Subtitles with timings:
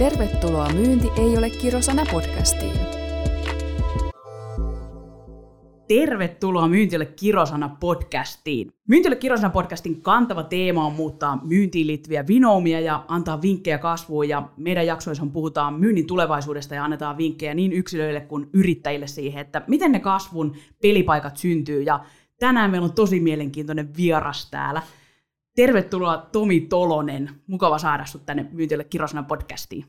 [0.00, 2.72] Tervetuloa Myynti ei ole kirosana podcastiin.
[5.88, 8.72] Tervetuloa Myyntiölle kirosana podcastiin.
[8.88, 14.28] Myyntiölle kirosana podcastin kantava teema on muuttaa myyntiin liittyviä vinoumia ja antaa vinkkejä kasvuun.
[14.28, 19.62] Ja meidän jaksoissa puhutaan myynnin tulevaisuudesta ja annetaan vinkkejä niin yksilöille kuin yrittäjille siihen, että
[19.66, 21.82] miten ne kasvun pelipaikat syntyy.
[21.82, 22.04] Ja
[22.38, 24.82] tänään meillä on tosi mielenkiintoinen vieras täällä.
[25.56, 27.30] Tervetuloa Tomi Tolonen.
[27.46, 29.84] Mukava saada sinut tänne Myyntiölle kirosana podcastiin.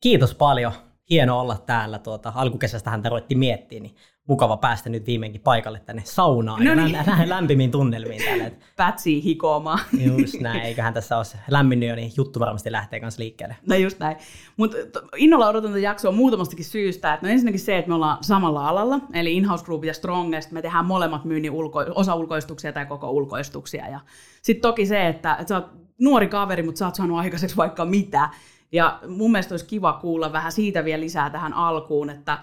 [0.00, 0.72] Kiitos paljon.
[1.10, 1.98] Hieno olla täällä.
[1.98, 3.94] Tuota, alkukesästä häntä ruvettiin miettiä, niin
[4.26, 6.94] mukava päästä nyt viimeinkin paikalle tänne saunaan no niin.
[6.94, 8.50] ja lämpimiin tunnelmiin täällä.
[8.76, 9.78] Pätsii hikoamaan.
[10.18, 13.56] Just näin, eiköhän tässä ole lämminnyt jo, niin juttu varmasti lähtee kanssa liikkeelle.
[13.68, 14.16] No just näin.
[14.56, 14.76] Mutta
[15.16, 17.14] innolla odotan tätä jaksoa muutamastakin syystä.
[17.14, 20.62] Että no ensinnäkin se, että me ollaan samalla alalla, eli Inhouse Group ja Strongest, me
[20.62, 23.88] tehdään molemmat myynnin ulko, osa ulkoistuksia tai koko ulkoistuksia.
[23.88, 24.00] Ja
[24.42, 27.84] sitten toki se, että, että sä oot nuori kaveri, mutta sä oot saanut aikaiseksi vaikka
[27.84, 28.28] mitä.
[28.72, 32.38] Ja mun mielestä olisi kiva kuulla vähän siitä vielä lisää tähän alkuun, että äh,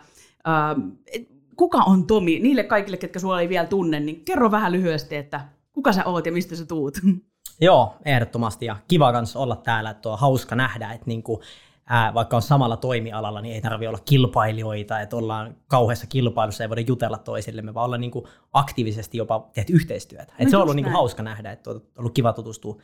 [1.56, 2.40] kuka on Tomi?
[2.40, 5.42] Niille kaikille, ketkä sulla ei vielä tunne, niin kerro vähän lyhyesti, että
[5.74, 6.98] kuka sä oot ja mistä sä tuut?
[7.62, 11.42] Joo, ehdottomasti ja kiva kanssa olla täällä, että on hauska nähdä, että niinku,
[11.86, 16.70] ää, vaikka on samalla toimialalla, niin ei tarvitse olla kilpailijoita, että ollaan kauheassa kilpailussa, ei
[16.70, 20.34] voida jutella toisillemme, vaan olla niinku aktiivisesti jopa tehty yhteistyötä.
[20.40, 22.78] Et no se on ollut niinku hauska nähdä, että on ollut kiva tutustua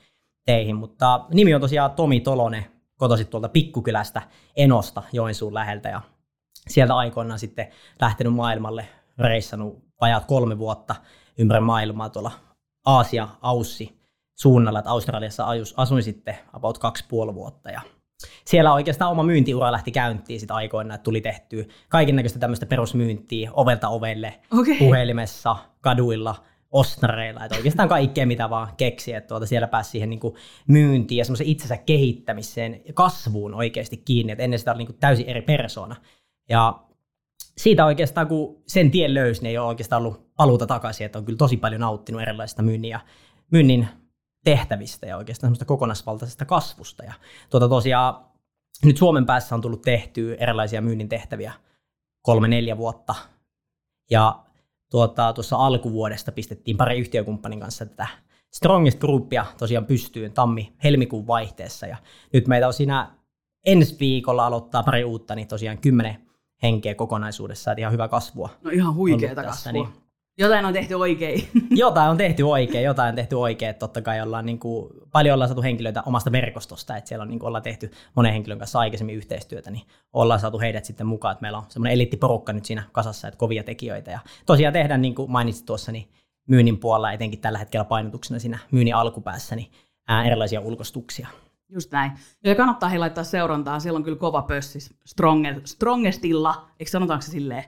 [0.45, 2.65] teihin, mutta nimi on tosiaan Tomi Tolonen,
[2.97, 4.21] kotoisit tuolta pikkukylästä
[4.55, 6.01] Enosta Joensuun läheltä ja
[6.69, 7.67] sieltä aikoinaan sitten
[8.01, 10.95] lähtenyt maailmalle, reissannut vajaat kolme vuotta
[11.37, 12.31] ympäri maailmaa tuolla
[12.85, 13.99] Aasia, Aussi
[14.39, 15.45] suunnalla, että Australiassa
[15.77, 17.81] asuin sitten about kaksi puoli vuotta ja
[18.45, 23.51] siellä oikeastaan oma myyntiura lähti käyntiin sitten aikoina, että tuli tehtyä kaiken näköistä tämmöistä perusmyyntiä
[23.53, 24.77] ovelta ovelle, okay.
[24.79, 26.35] puhelimessa, kaduilla,
[26.71, 30.19] ostareilla, että oikeastaan kaikkea mitä vaan keksi, että tuota siellä pääsi siihen niin
[30.67, 35.25] myyntiin ja semmoisen itsensä kehittämiseen ja kasvuun oikeasti kiinni, että ennen sitä oli niin täysin
[35.25, 35.95] eri persoona.
[36.49, 36.79] Ja
[37.57, 41.25] siitä oikeastaan, kun sen tien löysi, niin ei ole oikeastaan ollut paluuta takaisin, että on
[41.25, 42.99] kyllä tosi paljon nauttinut erilaisista myynnin, ja,
[43.51, 43.87] myynnin
[44.43, 47.03] tehtävistä ja oikeastaan semmoista kokonaisvaltaisesta kasvusta.
[47.03, 47.13] Ja
[47.49, 48.25] tuota tosiaan
[48.85, 51.53] nyt Suomen päässä on tullut tehtyä erilaisia myynnin tehtäviä
[52.21, 53.15] kolme-neljä vuotta.
[54.11, 54.39] Ja
[54.91, 58.07] tuota, tuossa alkuvuodesta pistettiin pari yhtiökumppanin kanssa tätä
[58.53, 61.87] Strongest Groupia tosiaan pystyyn tammi-helmikuun vaihteessa.
[61.87, 61.97] Ja
[62.33, 63.11] nyt meitä on siinä
[63.65, 66.28] ensi viikolla aloittaa pari uutta, niin tosiaan kymmenen
[66.63, 68.49] henkeä kokonaisuudessaan, että ihan hyvä kasvua.
[68.63, 69.71] No ihan huikeeta kasvua.
[69.71, 69.87] Niin
[70.39, 71.47] jotain on tehty oikein.
[71.69, 73.75] jotain on tehty oikein, jotain on tehty oikein.
[73.75, 77.39] Totta kai ollaan niin kuin, paljon ollaan saatu henkilöitä omasta verkostosta, että siellä on, niin
[77.39, 79.83] kuin, ollaan tehty monen henkilön kanssa aikaisemmin yhteistyötä, niin
[80.13, 83.63] ollaan saatu heidät sitten mukaan, että meillä on semmoinen eliittiporukka nyt siinä kasassa, että kovia
[83.63, 84.11] tekijöitä.
[84.11, 86.09] Ja tosiaan tehdään, niin kuin mainitsit tuossa, niin
[86.47, 89.71] myynnin puolella, etenkin tällä hetkellä painotuksena siinä myynnin alkupäässä, niin
[90.07, 91.27] ää, erilaisia ulkostuksia.
[91.69, 92.11] Just näin.
[92.43, 97.31] Ja kannattaa he laittaa seurantaa, siellä on kyllä kova pössis Stronge, Strongestilla, eikö sanotaanko se
[97.31, 97.63] silleen?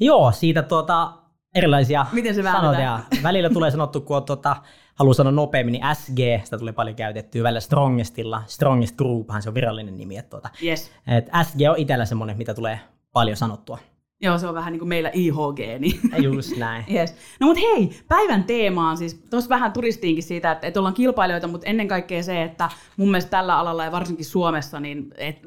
[0.00, 1.12] Joo, siitä tuota,
[1.54, 3.00] erilaisia Miten se sanoja.
[3.22, 4.56] Välillä tulee sanottu, kun on, tuota,
[4.94, 9.54] haluaa sanoa nopeammin, niin SG, sitä tulee paljon käytettyä, välillä Strongestilla, Strongest Grouphan se on
[9.54, 10.16] virallinen nimi.
[10.16, 10.90] Että tuota, yes.
[11.06, 12.80] et SG on itsellä semmoinen, mitä tulee
[13.12, 13.78] paljon sanottua.
[14.22, 15.58] Joo, se on vähän niin kuin meillä IHG.
[15.78, 16.00] Niin.
[16.22, 16.84] Just näin.
[16.94, 17.14] yes.
[17.40, 21.48] No mutta hei, päivän teema on siis, tuossa vähän turistiinkin siitä, että, että ollaan kilpailijoita,
[21.48, 25.42] mutta ennen kaikkea se, että mun mielestä tällä alalla ja varsinkin Suomessa, niin et,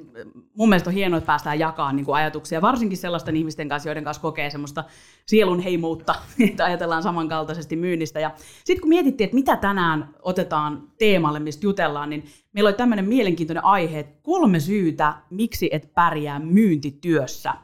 [0.58, 4.04] mun mielestä on hienoa, että päästään jakamaan niin kuin ajatuksia, varsinkin sellaisten ihmisten kanssa, joiden
[4.04, 4.84] kanssa kokee semmoista
[5.26, 6.16] sielun heimoutta,
[6.50, 8.20] että ajatellaan samankaltaisesti myynnistä.
[8.20, 12.24] Ja sitten kun mietittiin, että mitä tänään otetaan teemalle, mistä jutellaan, niin
[12.54, 17.54] meillä oli tämmöinen mielenkiintoinen aihe, että kolme syytä, miksi et pärjää myyntityössä–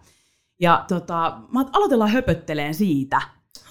[0.59, 3.21] ja tota, mä aloitellaan höpötteleen siitä.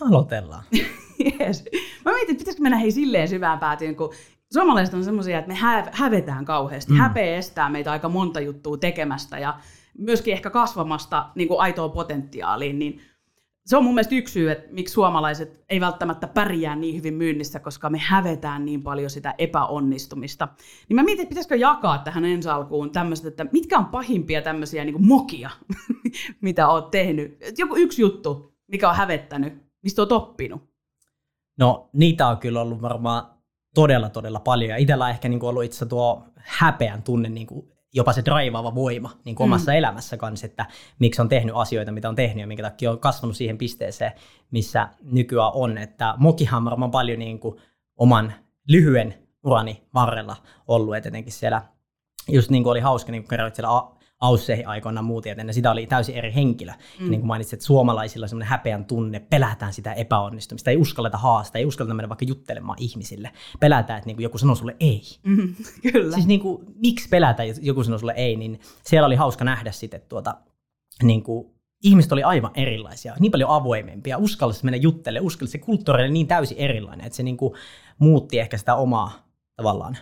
[0.00, 0.64] Aloitellaan.
[1.40, 1.64] yes.
[2.04, 4.12] Mä mietin, että pitäisikö mennä hei silleen syvään päätyyn, kun
[4.52, 6.92] suomalaiset on semmoisia, että me hä- hävetään kauheasti.
[6.92, 6.98] Mm.
[6.98, 9.58] Häpeä estää meitä aika monta juttua tekemästä ja
[9.98, 13.00] myöskin ehkä kasvamasta niin kuin aitoa potentiaaliin, niin
[13.68, 17.60] se on mun mielestä yksi syy, että miksi suomalaiset ei välttämättä pärjää niin hyvin myynnissä,
[17.60, 20.48] koska me hävetään niin paljon sitä epäonnistumista.
[20.88, 24.84] Niin mä mietin, että pitäisikö jakaa tähän ensi alkuun tämmöiset, että mitkä on pahimpia tämmöisiä
[24.84, 25.50] niin mokia,
[26.40, 27.38] mitä oot tehnyt.
[27.58, 30.62] Joku yksi juttu, mikä on hävettänyt, mistä oot oppinut.
[31.58, 33.38] No niitä on kyllä ollut varmaan
[33.74, 34.70] todella, todella paljon.
[34.70, 38.24] Ja itsellä on ehkä niin kuin ollut itse tuo häpeän tunne niin kuin jopa se
[38.24, 39.52] draivaava voima niin kuin mm.
[39.52, 40.66] omassa elämässä kanssa, että
[40.98, 44.12] miksi on tehnyt asioita, mitä on tehnyt ja minkä takia on kasvanut siihen pisteeseen,
[44.50, 45.78] missä nykyään on.
[45.78, 47.56] Että mokihan on varmaan paljon niin kuin
[47.96, 48.32] oman
[48.68, 49.14] lyhyen
[49.44, 50.36] urani varrella
[50.68, 51.62] ollut, etenkin siellä
[52.28, 53.82] just niin kuin oli hauska, niin kuin kerroit siellä
[54.20, 56.72] ausseihin aikoinaan muut, ja sitä oli täysin eri henkilö.
[56.72, 57.04] Mm.
[57.04, 61.18] Ja niin kuin mainitsit, että suomalaisilla on semmoinen häpeän tunne, pelätään sitä epäonnistumista, ei uskalleta
[61.18, 63.30] haastaa, ei uskalleta mennä vaikka juttelemaan ihmisille.
[63.60, 65.02] Pelätään, että niin kuin joku sanoo sulle ei.
[65.22, 65.54] Mm,
[65.92, 66.14] kyllä.
[66.14, 69.72] Siis niin kuin, miksi pelätä, jos joku sanoo sulle ei, niin siellä oli hauska nähdä
[69.72, 70.34] sitten tuota,
[71.02, 76.02] niin kuin ihmiset oli aivan erilaisia, niin paljon avoimempia, uskalsi mennä juttelemaan, uskalsi se kulttuuri
[76.02, 77.54] oli niin täysin erilainen, että se niin kuin
[77.98, 79.96] muutti ehkä sitä omaa tavallaan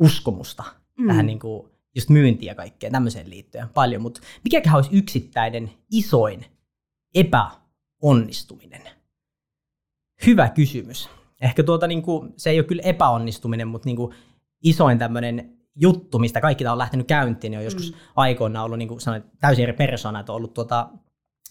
[0.00, 0.64] uskomusta
[0.98, 1.06] mm.
[1.06, 6.44] tähän niin kuin just myyntiä ja kaikkeen tämmöiseen liittyen paljon, mutta mikäköhän olisi yksittäinen isoin
[7.14, 8.82] epäonnistuminen?
[10.26, 11.08] Hyvä kysymys.
[11.40, 14.14] Ehkä tuota, niin kuin, se ei ole kyllä epäonnistuminen, mutta niin kuin
[14.62, 17.98] isoin tämmöinen juttu, mistä kaikki tämä on lähtenyt käyntiin, niin on joskus mm.
[18.16, 20.88] aikoina ollut, niin kuin sanoin, täysin eri persoona, että on ollut tuota,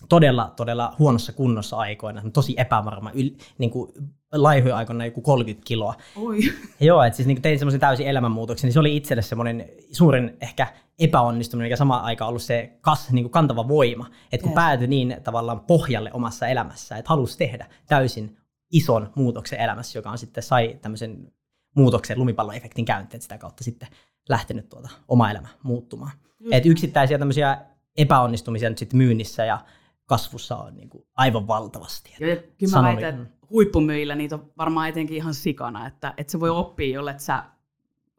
[0.10, 3.92] todella, todella huonossa kunnossa aikoina, tosi epävarma, yl, niin kuin
[4.34, 5.96] laihoja aikoina joku 30 kiloa.
[6.16, 6.40] Oi.
[6.80, 10.68] Joo, että siis niin tein semmoisen täysin elämänmuutoksen, niin se oli itselle semmoinen suurin ehkä
[11.00, 14.10] epäonnistuminen, mikä sama aika ollut se kas, niin kuin kantava voima.
[14.32, 14.56] Että kun yes.
[14.56, 18.38] päätyi niin tavallaan pohjalle omassa elämässä, että halusi tehdä täysin
[18.72, 21.32] ison muutoksen elämässä, joka on sitten sai tämmöisen
[21.76, 23.90] muutoksen lumipalloefektin käyntiin, että sitä kautta sitten
[24.30, 26.12] lähtenyt tuota oma elämä muuttumaan.
[26.40, 26.54] Mm.
[26.54, 27.58] Et yksittäisiä tämmöisiä
[27.98, 29.60] epäonnistumisia nyt sitten myynnissä ja
[30.10, 32.16] kasvussa on niin kuin aivan valtavasti.
[32.20, 36.40] Joo, kyllä mä väitän, että huippumyillä niitä on varmaan etenkin ihan sikana, että, että se
[36.40, 37.44] voi oppia, jolle sä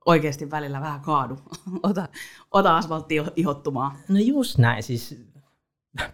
[0.06, 1.38] oikeasti välillä vähän kaadu.
[1.82, 2.08] ota,
[2.50, 3.96] ota asfaltti ihottumaan.
[4.08, 5.24] No just näin, siis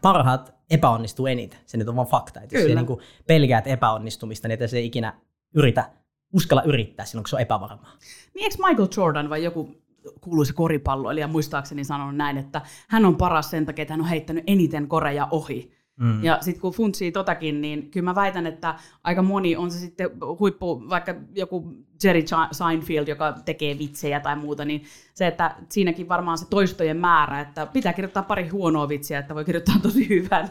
[0.02, 1.60] parhaat epäonnistuu eniten.
[1.66, 2.40] Se nyt on vaan fakta.
[2.40, 5.20] Että jos sä niin pelkäät epäonnistumista, niin se ikinä
[5.54, 5.90] yritä,
[6.32, 7.92] uskalla yrittää silloin, kun se on epävarmaa.
[8.34, 9.76] Niin eikö Michael Jordan vai joku
[10.20, 14.44] kuuluisa koripalloilija muistaakseni sanonut näin, että hän on paras sen takia, että hän on heittänyt
[14.46, 15.76] eniten koreja ohi.
[16.00, 16.24] Mm.
[16.24, 18.74] Ja sitten kun funtsii totakin, niin kyllä mä väitän, että
[19.04, 21.72] aika moni on se sitten huippu, vaikka joku
[22.04, 22.22] Jerry
[22.52, 27.66] Seinfeld, joka tekee vitsejä tai muuta, niin se, että siinäkin varmaan se toistojen määrä, että
[27.66, 30.50] pitää kirjoittaa pari huonoa vitsiä, että voi kirjoittaa tosi hyvän.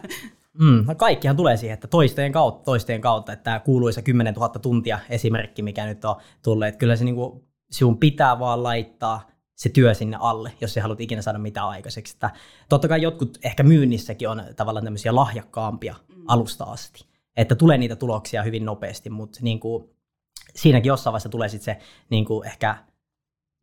[0.59, 4.49] Mm, no kaikkihan tulee siihen, että toistojen kautta, toistojen kautta, että tämä kuuluisa 10 000
[4.49, 9.69] tuntia esimerkki, mikä nyt on tullut, että kyllä se niinku, sinun pitää vaan laittaa se
[9.69, 12.15] työ sinne alle, jos sä haluat ikinä saada mitään aikaiseksi.
[12.15, 12.29] Että
[12.69, 16.23] totta kai jotkut ehkä myynnissäkin on tavallaan tämmöisiä lahjakkaampia mm.
[16.27, 17.05] alusta asti.
[17.37, 19.89] Että tulee niitä tuloksia hyvin nopeasti, mutta niin kuin,
[20.55, 22.75] siinäkin jossain vaiheessa tulee sitten se niin kuin ehkä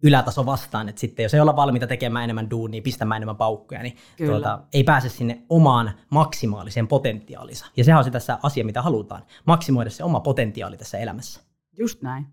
[0.02, 3.96] ylätaso vastaan, että sitten jos ei olla valmiita tekemään enemmän duunia, pistämään enemmän paukkuja, niin
[4.26, 7.66] tuota, ei pääse sinne omaan maksimaaliseen potentiaalinsa.
[7.76, 11.40] Ja sehän on se tässä asia, mitä halutaan, maksimoida se oma potentiaali tässä elämässä.
[11.78, 12.26] Just näin.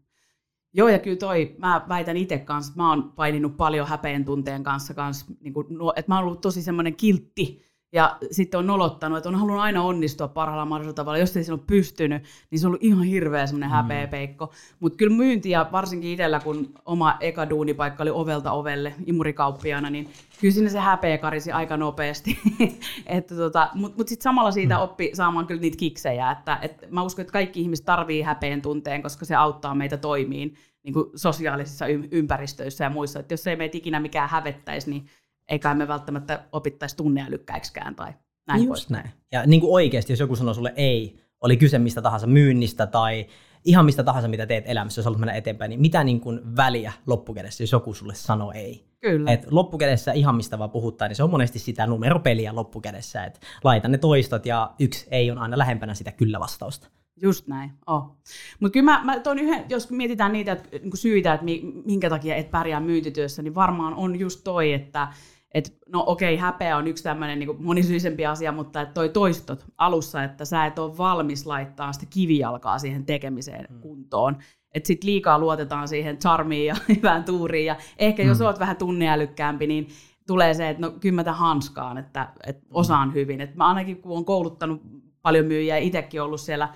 [0.74, 4.94] Joo, ja kyllä toi, mä väitän itse kanssa, mä oon paininut paljon häpeen tunteen kanssa,
[4.94, 9.30] kanssa niin kuin, että mä oon ollut tosi semmoinen kiltti, ja sitten on nolottanut, että
[9.30, 11.18] on halunnut aina onnistua parhaalla mahdollisella tavalla.
[11.18, 13.76] Jos ei se ole pystynyt, niin se on ollut ihan hirveä semmoinen mm.
[13.76, 14.54] häpeä peikko.
[14.80, 20.10] Mutta kyllä myynti ja varsinkin itsellä, kun oma eka duunipaikka oli ovelta ovelle imurikauppiana, niin
[20.42, 22.40] kyllä sinne se häpeä karisi aika nopeasti.
[23.38, 24.82] tota, Mutta mut sitten samalla siitä mm.
[24.82, 26.32] oppi saamaan kyllä niitä kiksejä.
[26.32, 30.56] Että, et mä uskon, että kaikki ihmiset tarvii häpeen tunteen, koska se auttaa meitä toimiin
[30.84, 33.20] niin kuin sosiaalisissa ympäristöissä ja muissa.
[33.20, 35.06] Että jos ei meitä ikinä mikään hävettäisi, niin
[35.50, 38.14] eikä me välttämättä opittaisi tunneälykkäiksikään tai
[38.48, 38.90] näin Just pois.
[38.90, 39.10] näin.
[39.32, 43.28] Ja niin kuin oikeasti, jos joku sanoo sulle ei, oli kyse mistä tahansa myynnistä tai
[43.66, 46.94] ihan mistä tahansa, mitä teet elämässä, jos haluat mennä eteenpäin, niin mitä niin kuin väliä
[47.08, 48.86] loppukädessä, jos joku sulle sanoo ei.
[49.02, 49.32] Kyllä.
[49.32, 53.88] Et loppukädessä ihan mistä vaan puhuttaa, niin se on monesti sitä numeropeliä loppukädessä, että laita
[53.88, 56.88] ne toistot ja yksi ei on aina lähempänä sitä kyllä-vastausta.
[57.22, 58.18] Just näin, oh.
[58.60, 61.46] Mutta kyllä mä, mä yhden, jos mietitään niitä että, niin syitä, että
[61.86, 65.08] minkä takia et pärjää myyntityössä, niin varmaan on just toi, että
[65.54, 69.66] et, no okei, okay, häpeä on yksi tämmöinen niin monisyisempi asia, mutta että toi toistot
[69.78, 73.82] alussa, että sä et ole valmis laittaa sitä kivijalkaa siihen tekemiseen mm.
[73.82, 74.38] kuntoon.
[74.74, 77.66] Että sit liikaa luotetaan siihen charmiin ja hyvään tuuriin.
[77.66, 78.46] Ja ehkä jos mm.
[78.46, 79.88] oot vähän tunneälykkäämpi, niin
[80.28, 83.14] tulee se, että no kyllä hanskaan, että, että osaan mm.
[83.14, 83.42] hyvin.
[83.42, 84.82] Et mä ainakin kun olen kouluttanut
[85.22, 86.70] paljon myyjiä ja itsekin ollut siellä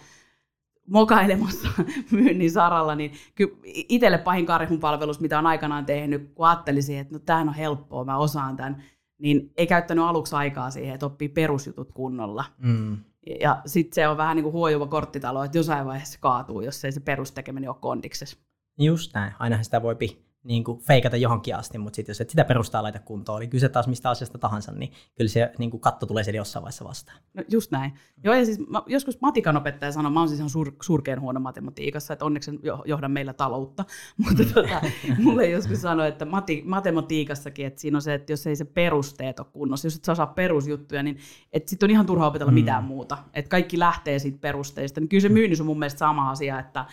[0.87, 1.67] mokailemassa
[2.11, 7.13] myynnin saralla, niin kyllä itselle pahin karhun palvelus, mitä on aikanaan tehnyt, kun ajattelisin, että
[7.13, 8.83] no tämähän on helppoa, mä osaan tämän,
[9.17, 12.45] niin ei käyttänyt aluksi aikaa siihen, että oppii perusjutut kunnolla.
[12.57, 12.97] Mm.
[13.41, 16.91] Ja sitten se on vähän niin kuin huojuva korttitalo, että jossain vaiheessa kaatuu, jos ei
[16.91, 18.37] se perustekeminen ole kondiksessa.
[18.79, 19.95] Just näin, ainahan sitä voi
[20.43, 23.69] niin kuin feikata johonkin asti, mutta sitten jos et sitä perustaa laita kuntoon, niin kyse
[23.69, 27.17] taas mistä asiasta tahansa, niin kyllä se niin kuin katto tulee siellä jossain vaiheessa vastaan.
[27.33, 27.93] No just näin.
[28.23, 31.39] Joo, ja siis mä, joskus matikan opettaja sanoi, mä oon siis ihan sur, surkean huono
[31.39, 33.85] matematiikassa, että onneksi en johda meillä taloutta,
[34.25, 34.81] mutta tota,
[35.19, 39.39] mulle joskus sanoi, että mati, matematiikassakin, että siinä on se, että jos ei se perusteet
[39.39, 41.17] ole kunnossa, jos et sä osaa perusjuttuja, niin
[41.65, 42.55] sitten on ihan turha opetella mm.
[42.55, 43.17] mitään muuta.
[43.33, 44.99] Että kaikki lähtee siitä perusteista.
[44.99, 46.85] Niin kyllä se myynnissä on mun mielestä sama asia, että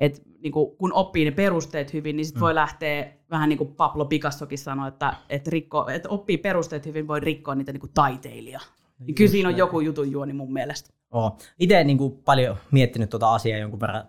[0.00, 2.44] että niin kuin, kun oppii ne perusteet hyvin, niin sitten mm.
[2.44, 7.08] voi lähteä, vähän niin kuin Pablo Picassokin sanoi, että, että, rikko, että oppii perusteet hyvin,
[7.08, 8.60] voi rikkoa niitä niin kuin taiteilija.
[8.98, 10.90] Niin kyllä siinä on joku jutun juoni mun mielestä.
[11.10, 11.38] Oh.
[11.58, 14.04] Itse niin kuin paljon miettinyt tuota asiaa jonkun verran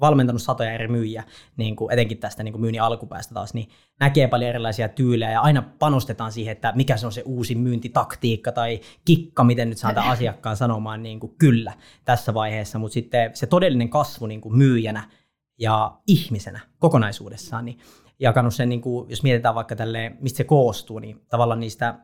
[0.00, 1.24] valmentanut satoja eri myyjiä,
[1.56, 3.68] niin kuin etenkin tästä niin kuin myynnin alkupäästä taas, niin
[4.00, 8.52] näkee paljon erilaisia tyylejä ja aina panostetaan siihen, että mikä se on se uusi myyntitaktiikka
[8.52, 11.72] tai kikka, miten nyt saadaan asiakkaan sanomaan niin kuin kyllä
[12.04, 15.10] tässä vaiheessa, mutta sitten se todellinen kasvu niin kuin myyjänä
[15.58, 17.78] ja ihmisenä kokonaisuudessaan, niin
[18.18, 21.98] jakanut sen, niin kuin, jos mietitään vaikka tälle, mistä se koostuu, niin tavallaan niistä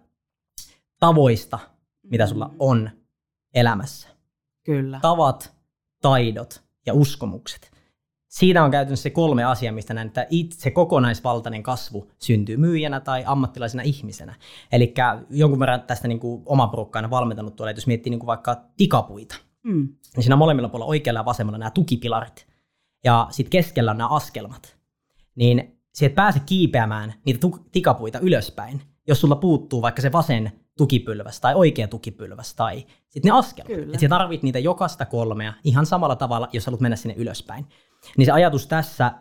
[0.98, 1.58] tavoista,
[2.02, 2.54] mitä sulla mm.
[2.58, 2.90] on
[3.54, 4.08] elämässä.
[4.64, 4.98] Kyllä.
[5.02, 5.54] Tavat,
[6.02, 7.71] taidot ja uskomukset
[8.32, 13.22] siinä on käytännössä se kolme asiaa, mistä näen, että itse kokonaisvaltainen kasvu syntyy myyjänä tai
[13.26, 14.34] ammattilaisena ihmisenä.
[14.72, 14.94] Eli
[15.30, 18.26] jonkun verran tästä niin kuin oma porukka aina valmentanut tuolla, että jos miettii niin kuin
[18.26, 19.88] vaikka tikapuita, mm.
[20.16, 22.46] niin siinä molemmilla puolella oikealla ja vasemmalla nämä tukipilarit.
[23.04, 24.76] Ja sitten keskellä on nämä askelmat.
[25.34, 31.54] Niin sieltä pääse kiipeämään niitä tikapuita ylöspäin, jos sulla puuttuu vaikka se vasen tukipylväs tai
[31.54, 33.78] oikea tukipylväs tai sitten ne askelmat.
[33.78, 37.66] Että sä tarvit niitä jokaista kolmea ihan samalla tavalla, jos haluat mennä sinne ylöspäin.
[38.16, 39.12] Niin se ajatus tässä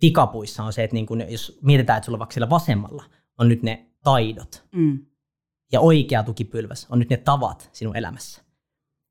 [0.00, 3.04] tikapuissa on se, että niin kun, jos mietitään, että sulla vaikka siellä vasemmalla
[3.38, 5.06] on nyt ne taidot mm.
[5.72, 8.42] ja oikea tukipylväs on nyt ne tavat sinun elämässä,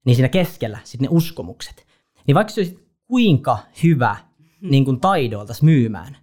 [0.06, 1.88] niin siinä keskellä sitten ne uskomukset.
[2.28, 4.18] Niin vaikka se olisi kuinka hyvä
[4.62, 4.70] mm.
[4.70, 6.18] niin kun taidoilta myymään,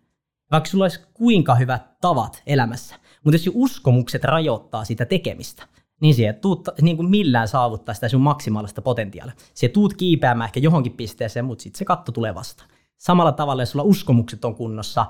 [0.50, 2.96] vaikka sulla olisi kuinka hyvät tavat elämässä,
[3.26, 5.66] mutta jos uskomukset rajoittaa sitä tekemistä,
[6.00, 9.34] niin siihen tuut niin kuin millään saavuttaa sitä sun maksimaalista potentiaalia.
[9.54, 12.70] Se tuut kiipeämään ehkä johonkin pisteeseen, mutta sitten se katto tulee vastaan.
[12.96, 15.06] Samalla tavalla, jos sulla uskomukset on kunnossa,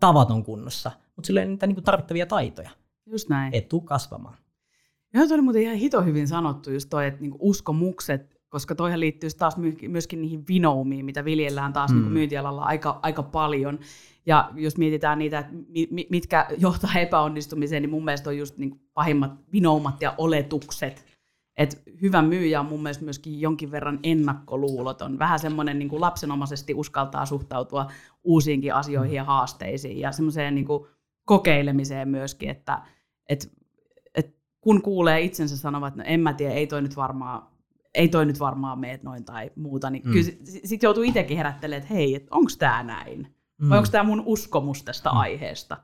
[0.00, 2.70] tavat on kunnossa, mutta sillä ei niitä niin tarvittavia taitoja.
[3.06, 3.54] Just näin.
[3.54, 4.36] Et tuu kasvamaan.
[5.14, 9.00] Joo, toi oli muuten ihan hito hyvin sanottu just toi, että niinku uskomukset, koska toihan
[9.00, 9.56] liittyy taas
[9.88, 12.02] myöskin niihin vinoumiin, mitä viljellään taas niinku mm.
[12.02, 13.78] niinku myyntialalla aika, aika paljon.
[14.26, 15.44] Ja jos mietitään niitä,
[16.10, 21.06] mitkä johtaa epäonnistumiseen, niin mun mielestä on just niin pahimmat vinoumat ja oletukset.
[21.56, 25.18] Et hyvä myyjä on mun mielestä myöskin jonkin verran ennakkoluuloton.
[25.18, 27.90] Vähän semmoinen niin lapsenomaisesti uskaltaa suhtautua
[28.24, 30.66] uusiinkin asioihin ja haasteisiin ja semmoiseen niin
[31.24, 32.82] kokeilemiseen myöskin, että
[33.28, 33.52] et,
[34.14, 37.52] et kun kuulee itsensä sanovat, että no en mä tiedä, ei toi nyt varmaan
[37.94, 40.12] ei toi nyt varmaan meet noin tai muuta, niin mm.
[40.44, 43.34] sitten joutuu itsekin herättelemään, että hei, onko tämä näin?
[43.62, 43.68] Mm.
[43.68, 45.16] Vai onko tämä mun uskomus tästä mm.
[45.16, 45.76] aiheesta?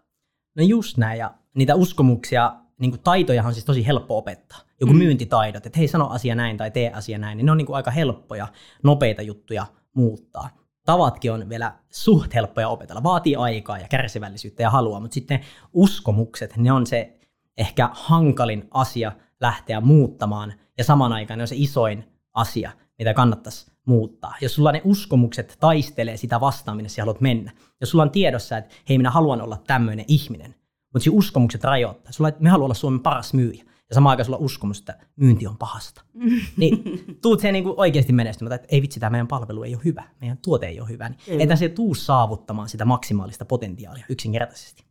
[0.56, 4.58] No just näin, ja niitä uskomuksia, niin kuin taitoja on siis tosi helppo opettaa.
[4.80, 4.98] Joku mm.
[4.98, 7.76] myyntitaidot, että hei sano asia näin tai tee asia näin, niin ne on niin kuin
[7.76, 8.48] aika helppoja,
[8.82, 10.50] nopeita juttuja muuttaa.
[10.84, 15.40] Tavatkin on vielä suht helppoja opetella, vaatii aikaa ja kärsivällisyyttä ja halua, mutta sitten
[15.72, 17.18] uskomukset, ne on se
[17.58, 22.04] ehkä hankalin asia lähteä muuttamaan, ja saman aikaan ne on se isoin
[22.34, 24.34] asia, mitä kannattaisi muuttaa.
[24.40, 27.52] Jos sulla ne uskomukset taistelee sitä vastaan, minne sä haluat mennä.
[27.80, 30.54] Jos sulla on tiedossa, että hei, minä haluan olla tämmöinen ihminen,
[30.94, 32.12] mutta se uskomukset rajoittaa.
[32.12, 33.64] Sulla, että me haluan olla Suomen paras myyjä.
[33.88, 36.02] Ja samaan aikaan sulla on uskomus, että myynti on pahasta.
[36.56, 40.04] niin tuut siihen niin oikeasti menestymään, että ei vitsi, tämä meidän palvelu ei ole hyvä,
[40.20, 41.08] meidän tuote ei ole hyvä.
[41.08, 44.87] Niin että se tuu saavuttamaan sitä maksimaalista potentiaalia yksinkertaisesti.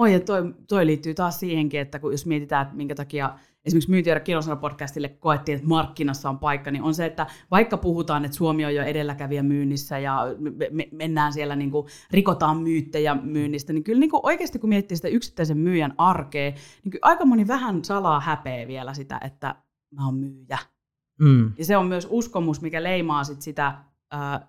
[0.00, 3.90] Oi, ja toi, toi liittyy taas siihenkin, että kun jos mietitään, että minkä takia esimerkiksi
[3.90, 8.36] Myyntiöidä Kilosana podcastille koettiin, että markkinassa on paikka, niin on se, että vaikka puhutaan, että
[8.36, 13.72] Suomi on jo edelläkävijä myynnissä ja me, me, mennään siellä, niin kuin, rikotaan myyttejä myynnistä,
[13.72, 17.48] niin kyllä niin kuin oikeasti kun miettii sitä yksittäisen myyjän arkea, niin kyllä aika moni
[17.48, 19.54] vähän salaa häpeä vielä sitä, että
[19.94, 20.58] mä oon myyjä.
[21.20, 21.52] Mm.
[21.58, 23.74] Ja se on myös uskomus, mikä leimaa sit sitä,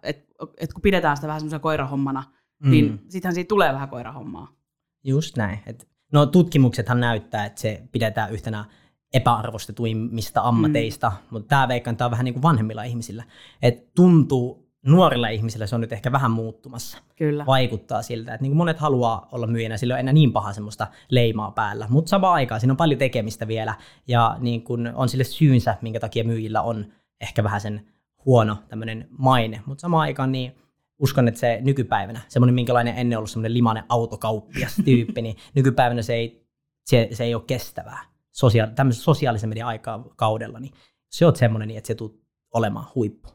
[0.03, 2.23] että et kun pidetään sitä vähän semmoisena koirahommana,
[2.63, 2.71] mm.
[2.71, 4.60] niin sittenhän siitä tulee vähän koirahommaa.
[5.03, 5.59] Just näin.
[5.65, 8.65] Et, no tutkimuksethan näyttää, että se pidetään yhtenä
[9.13, 11.15] epäarvostetuimmista ammateista, mm.
[11.29, 13.23] mutta tämä veikkaan tämä on vähän niin kuin vanhemmilla ihmisillä.
[13.61, 16.97] Et tuntuu nuorilla ihmisillä se on nyt ehkä vähän muuttumassa.
[17.15, 17.45] Kyllä.
[17.45, 20.87] Vaikuttaa siltä, että niin kuin monet haluaa olla myyjänä, sillä on enää niin paha semmoista
[21.09, 21.87] leimaa päällä.
[21.89, 23.75] Mutta samaan aikaan siinä on paljon tekemistä vielä
[24.07, 26.85] ja niin kuin on sille syynsä, minkä takia myyjillä on
[27.21, 27.87] ehkä vähän sen
[28.25, 29.61] huono tämmöinen maine.
[29.65, 30.55] Mutta samaan aikaan niin
[31.01, 36.13] uskon, että se nykypäivänä, semmoinen minkälainen ennen ollut semmoinen limainen autokauppias tyyppi, niin nykypäivänä se
[36.13, 36.47] ei,
[36.85, 40.73] se, se ei ole kestävää sosia- tämmöisessä sosiaalisen median aikakaudella, niin
[41.09, 42.21] se on semmoinen, niin että se tulee
[42.53, 43.29] olemaan huippu.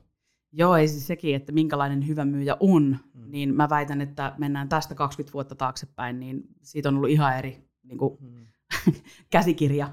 [0.52, 3.30] Joo, ei siis sekin, että minkälainen hyvä myyjä on, mm.
[3.30, 7.68] niin mä väitän, että mennään tästä 20 vuotta taaksepäin, niin siitä on ollut ihan eri
[7.82, 8.46] niin kuin, mm.
[9.30, 9.92] käsikirja.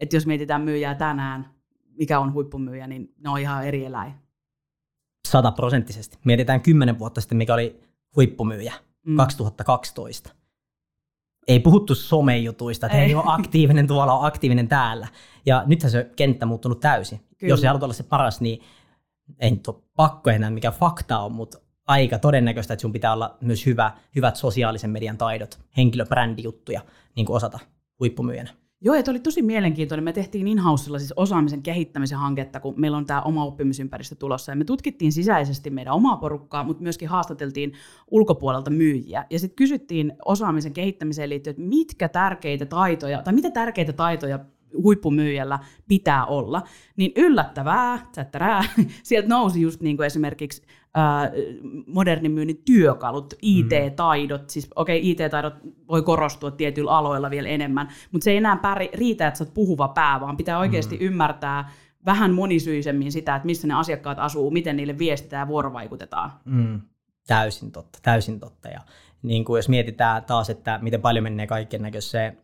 [0.00, 1.54] Että jos mietitään myyjää tänään,
[1.98, 4.12] mikä on huippumyyjä, niin ne on ihan eri eläin.
[5.34, 6.18] Sataprosenttisesti.
[6.24, 7.80] Mietitään kymmenen vuotta sitten, mikä oli
[8.16, 8.72] huippumyyjä,
[9.06, 9.16] mm.
[9.16, 10.30] 2012
[11.48, 13.04] ei puhuttu somejutuista, että ei.
[13.06, 15.08] hei, on aktiivinen tuolla, on aktiivinen täällä.
[15.46, 17.20] Ja nythän se kenttä muuttunut täysin.
[17.38, 17.52] Kyllä.
[17.52, 18.62] Jos haluat olla se paras, niin
[19.38, 23.36] ei nyt ole pakko enää mikä fakta on, mutta aika todennäköistä, että sun pitää olla
[23.40, 26.80] myös hyvä, hyvät sosiaalisen median taidot, henkilöbrändijuttuja
[27.16, 27.58] niin kuin osata
[28.00, 28.50] huippumyyjänä.
[28.84, 30.04] Joo, että oli tosi mielenkiintoinen.
[30.04, 30.60] Me tehtiin in
[30.98, 34.52] siis osaamisen kehittämisen hanketta, kun meillä on tämä oma oppimisympäristö tulossa.
[34.52, 37.72] Ja me tutkittiin sisäisesti meidän omaa porukkaa, mutta myöskin haastateltiin
[38.10, 39.24] ulkopuolelta myyjiä.
[39.30, 44.38] Ja sitten kysyttiin osaamisen kehittämiseen liittyen, että mitkä tärkeitä taitoja, tai mitä tärkeitä taitoja
[44.82, 46.62] huippumyyjällä pitää olla,
[46.96, 48.64] niin yllättävää, tsättärää,
[49.02, 50.62] sieltä nousi just niin kuin esimerkiksi
[50.94, 51.30] ää,
[51.86, 54.48] modernin myynnin työkalut, IT-taidot, mm.
[54.48, 55.54] siis okei, okay, IT-taidot
[55.88, 59.54] voi korostua tietyillä aloilla vielä enemmän, mutta se ei enää päri, riitä, että sä oot
[59.54, 61.06] puhuva pää, vaan pitää oikeasti mm.
[61.06, 61.70] ymmärtää
[62.06, 66.32] vähän monisyisemmin sitä, että missä ne asiakkaat asuu, miten niille viestitään ja vuorovaikutetaan.
[66.44, 66.80] Mm.
[67.26, 68.68] Täysin totta, täysin totta.
[68.68, 68.80] Ja
[69.22, 72.38] niin kuin jos mietitään taas, että miten paljon menee kaiken näköiseen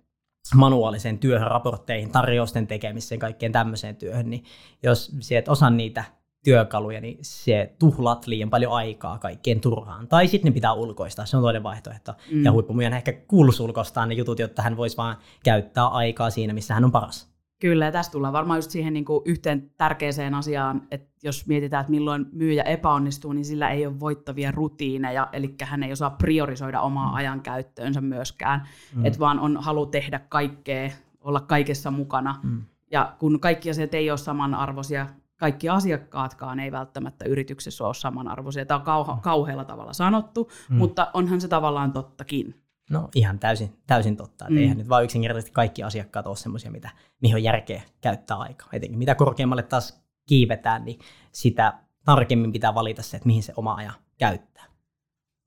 [0.55, 4.45] manuaaliseen työhön, raportteihin, tarjousten tekemiseen, kaikkeen tämmöiseen työhön, niin
[4.83, 6.05] jos sieltä osan niitä
[6.45, 10.09] työkaluja, niin se tuhlat liian paljon aikaa kaikkeen turhaan.
[10.09, 12.13] Tai sitten ne pitää ulkoistaa, se on toinen vaihtoehto.
[12.31, 12.45] Mm.
[12.45, 16.75] Ja huippumyyjän ehkä kuuluisi ulkoistaa ne jutut, jotta hän voisi vaan käyttää aikaa siinä, missä
[16.75, 17.30] hän on paras.
[17.61, 21.81] Kyllä, ja tässä tullaan varmaan just siihen niin kuin yhteen tärkeäseen asiaan, että jos mietitään,
[21.81, 26.81] että milloin myyjä epäonnistuu, niin sillä ei ole voittavia rutiineja, eli hän ei osaa priorisoida
[26.81, 27.15] omaa mm.
[27.15, 29.07] ajan käyttöönsä myöskään, mm.
[29.07, 30.91] että vaan on halu tehdä kaikkea,
[31.21, 32.41] olla kaikessa mukana.
[32.43, 32.63] Mm.
[32.91, 38.67] Ja kun kaikki asiat ei ole samanarvoisia, kaikki asiakkaatkaan ei välttämättä yrityksessä ole samanarvoisia.
[38.67, 39.21] Tämä on kauha, mm.
[39.21, 40.77] kauhealla tavalla sanottu, mm.
[40.77, 42.55] mutta onhan se tavallaan tottakin.
[42.91, 44.47] No ihan täysin, täysin totta.
[44.49, 44.57] Mm.
[44.57, 48.69] Eihän nyt vaan yksinkertaisesti kaikki asiakkaat ole sellaisia, mitä, mihin on järkeä käyttää aikaa.
[48.73, 50.99] Etenkin mitä korkeammalle taas kiivetään, niin
[51.33, 51.73] sitä
[52.05, 54.65] tarkemmin pitää valita se, että mihin se oma aja käyttää.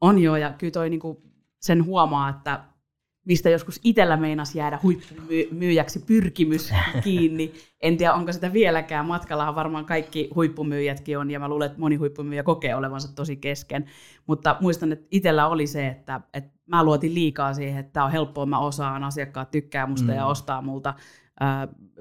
[0.01, 1.21] On joo, ja kyllä toi niinku
[1.61, 2.63] sen huomaa, että
[3.25, 7.53] mistä joskus itsellä meinas jäädä huippumyyjäksi pyrkimys kiinni.
[7.81, 9.05] En tiedä, onko sitä vieläkään.
[9.05, 13.85] Matkallahan varmaan kaikki huippumyyjätkin on, ja mä luulen, että moni huippumyyjä kokee olevansa tosi kesken.
[14.27, 18.11] Mutta muistan, että itsellä oli se, että, että mä luotin liikaa siihen, että tämä on
[18.11, 20.17] helppoa, mä osaan, asiakkaat tykkää musta mm.
[20.17, 20.93] ja ostaa multa.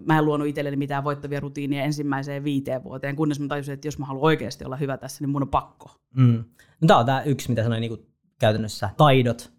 [0.06, 3.98] Mä en luonut itselleni mitään voittavia rutiinia ensimmäiseen viiteen vuoteen, kunnes mä tajusin, että jos
[3.98, 5.90] mä haluan oikeasti olla hyvä tässä, niin mun on pakko.
[6.16, 6.44] Mm.
[6.80, 8.06] No, tämä on tämä yksi, mitä sanoin niin kuin
[8.38, 8.90] käytännössä.
[8.96, 9.52] Taidot,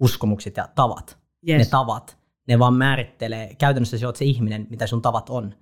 [0.00, 1.18] uskomukset ja tavat.
[1.48, 1.58] Yes.
[1.58, 5.54] Ne tavat, ne vaan määrittelee, käytännössä se oot se ihminen, mitä sun tavat on.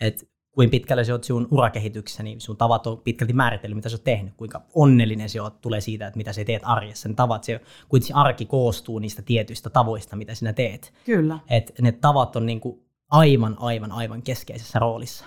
[0.00, 3.94] Et kuin pitkälle se oot sun urakehityksessä, niin sun tavat on pitkälti määritellyt, mitä sä
[3.94, 7.08] oot tehnyt, kuinka onnellinen se oot, tulee siitä, että mitä sä teet arjessa.
[7.08, 10.92] Ne tavat, se, kuinka se arki koostuu niistä tietyistä tavoista, mitä sinä teet.
[11.04, 11.38] Kyllä.
[11.50, 15.24] Et ne tavat on niinku aivan, aivan, aivan keskeisessä roolissa.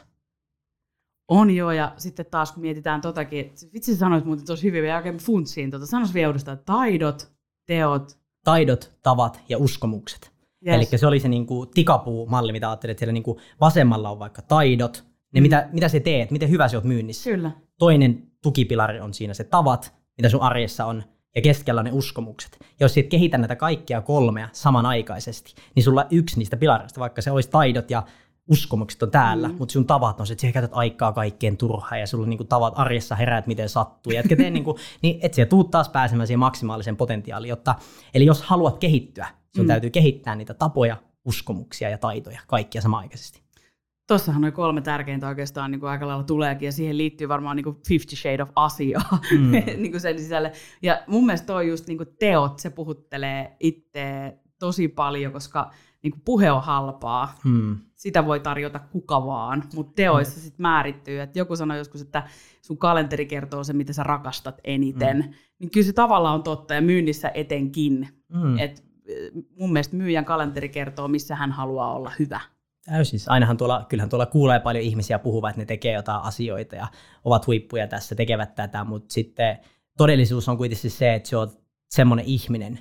[1.27, 5.17] On joo, ja sitten taas kun mietitään totakin, vitsi sanoit muuten tosi hyvin, ja oikein
[5.17, 7.32] funtsiin, tota, sanois vielä uudestaan, taidot,
[7.65, 8.17] teot.
[8.45, 10.31] Taidot, tavat ja uskomukset.
[10.67, 10.75] Yes.
[10.75, 15.03] Eli se oli se niinku tikapuu-malli, mitä ajattelet, että siellä niinku vasemmalla on vaikka taidot,
[15.34, 17.29] ne, mitä, mitä sä teet, miten hyvä sä oot myynnissä.
[17.29, 17.51] Kyllä.
[17.79, 21.03] Toinen tukipilari on siinä se tavat, mitä sun arjessa on,
[21.36, 22.58] ja keskellä ne uskomukset.
[22.60, 27.31] Ja jos et kehitä näitä kaikkia kolmea samanaikaisesti, niin sulla yksi niistä pilareista, vaikka se
[27.31, 28.03] olisi taidot ja
[28.51, 29.55] uskomukset on täällä, mm.
[29.58, 32.73] mutta sun tavat on se, että sä käytät aikaa kaikkeen turhaan ja sulla niinku tavat
[32.77, 34.13] arjessa heräät miten sattuu.
[34.13, 37.49] Ja etkä tee niinku, niin et sä tuu taas pääsemään siihen maksimaaliseen potentiaaliin.
[37.49, 37.75] Jotta,
[38.13, 39.67] eli jos haluat kehittyä, sun mm.
[39.67, 43.45] täytyy kehittää niitä tapoja, uskomuksia ja taitoja kaikkia samaaikaisesti.
[44.08, 47.63] Tuossahan noin kolme tärkeintä oikeastaan niin kuin aika lailla tuleekin, ja siihen liittyy varmaan niin
[47.63, 49.51] kuin Fifty Shade of asiaa mm.
[49.81, 50.51] niin kuin sen sisälle.
[50.81, 55.71] Ja mun mielestä toi just niin kuin teot, se puhuttelee itse tosi paljon, koska
[56.06, 57.36] niin kuin puhe on halpaa.
[57.44, 57.78] Mm.
[57.96, 60.44] Sitä voi tarjota kuka vaan, mutta teoissa mm.
[60.44, 61.22] sitten määrittyy.
[61.22, 62.24] Että joku sanoi joskus, että
[62.62, 65.18] sun kalenteri kertoo se, mitä sä rakastat eniten.
[65.18, 65.34] Mm.
[65.60, 68.08] Niin kyllä se tavallaan on totta, ja myynnissä etenkin.
[68.34, 68.60] Mm.
[68.60, 68.84] Et
[69.60, 72.39] mun mielestä myyjän kalenteri kertoo, missä hän haluaa olla hyvä.
[72.86, 73.20] Täysin.
[73.28, 76.88] Ainahan tuolla, kyllähän tuolla kuulee paljon ihmisiä puhuvat, että ne tekee jotain asioita ja
[77.24, 79.58] ovat huippuja tässä, tekevät tätä, mutta sitten
[79.98, 81.52] todellisuus on kuitenkin se, että se on
[81.89, 82.80] semmoinen ihminen,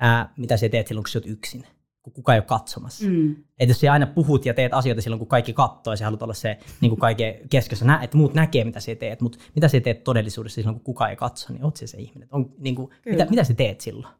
[0.00, 1.66] ää, mitä sä teet silloin, kun sä oot yksin,
[2.10, 3.06] kun kukaan ei ole katsomassa.
[3.06, 3.30] Mm.
[3.30, 6.22] Että jos sä aina puhut ja teet asioita silloin, kun kaikki katsoo ja sä haluat
[6.22, 9.68] olla se niin kuin kaiken keskessä, nä- että muut näkee, mitä sä teet, mutta mitä
[9.68, 12.28] sä teet todellisuudessa silloin, kun kukaan ei katso, niin oot se se ihminen.
[12.32, 14.14] On, niin kuin, mitä, mitä sä teet silloin?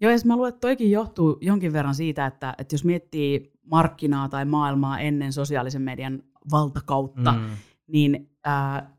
[0.00, 4.28] Joo, ja mä luulen, että toikin johtuu jonkin verran siitä, että, että jos miettii markkinaa
[4.28, 7.48] tai maailmaa ennen sosiaalisen median valtakautta, mm.
[7.86, 8.96] niin ää,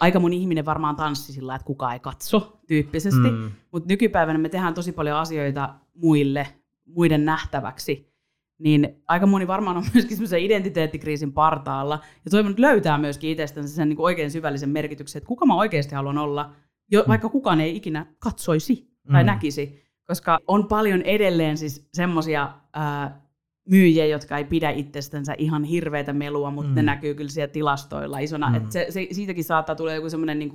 [0.00, 3.50] aika moni ihminen varmaan tanssi sillä, että kukaan ei katso tyyppisesti, mm.
[3.72, 6.46] mutta nykypäivänä me tehdään tosi paljon asioita muille,
[6.88, 8.12] muiden nähtäväksi,
[8.58, 13.74] niin aika moni varmaan on myöskin semmoisen identiteettikriisin partaalla, ja toivon, että löytää myöskin itsestänsä
[13.74, 16.54] sen niin oikein syvällisen merkityksen, että kuka mä oikeasti haluan olla,
[16.90, 17.08] jo, mm.
[17.08, 19.26] vaikka kukaan ei ikinä katsoisi tai mm.
[19.26, 22.52] näkisi, koska on paljon edelleen siis semmoisia
[23.70, 26.74] myyjiä, jotka ei pidä itsestänsä ihan hirveätä melua, mutta mm.
[26.74, 28.48] ne näkyy kyllä siellä tilastoilla isona.
[28.48, 28.54] Mm.
[28.54, 30.50] Et se, se, siitäkin saattaa tulla joku semmoinen niin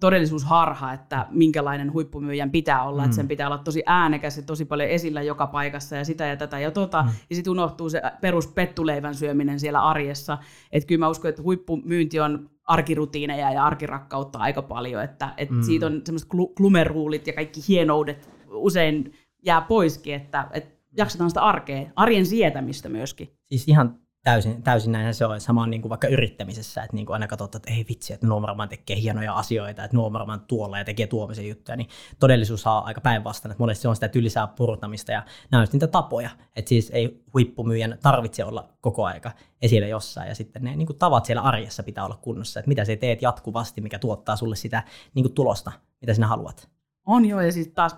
[0.00, 3.04] todellisuusharha, että minkälainen huippumyyjän pitää olla, mm.
[3.04, 6.36] että sen pitää olla tosi äänekäs ja tosi paljon esillä joka paikassa ja sitä ja
[6.36, 7.08] tätä ja tota, mm.
[7.30, 10.38] ja sitten unohtuu se perus pettuleivän syöminen siellä arjessa.
[10.72, 15.62] Että kyllä mä uskon, että huippumyynti on arkirutiineja ja arkirakkautta aika paljon, että, että mm.
[15.62, 19.12] siitä on semmoiset klumeruulit ja kaikki hienoudet usein
[19.44, 23.36] jää poiskin, että, että jaksetaan sitä arkea, arjen sietämistä myöskin.
[23.46, 25.40] Siis ihan täysin, täysin näin se on.
[25.40, 28.42] Sama niin kuin vaikka yrittämisessä, että niin kuin aina katsotaan, että ei vitsi, että nuo
[28.42, 32.84] varmaan tekee hienoja asioita, että nuo varmaan tuolla ja tekee tuomisen juttuja, niin todellisuus on
[32.84, 36.68] aika päinvastainen, että monesti se on sitä tylisää purtamista ja nämä on niitä tapoja, että
[36.68, 39.30] siis ei huippumyyjän tarvitse olla koko aika
[39.62, 42.84] esillä jossain ja sitten ne niin kuin tavat siellä arjessa pitää olla kunnossa, että mitä
[42.84, 44.82] sä teet jatkuvasti, mikä tuottaa sulle sitä
[45.14, 46.68] niin kuin tulosta, mitä sinä haluat.
[47.06, 47.96] On joo, ja sitten taas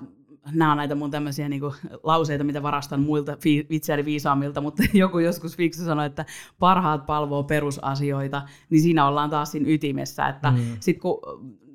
[0.50, 5.18] nämä on näitä mun tämmöisiä niinku lauseita, mitä varastan muilta fi- itseäni viisaamilta, mutta joku
[5.18, 6.24] joskus fiksu sanoi, että
[6.58, 10.58] parhaat palvoo perusasioita, niin siinä ollaan taas siinä ytimessä, että mm.
[10.80, 11.20] sit kun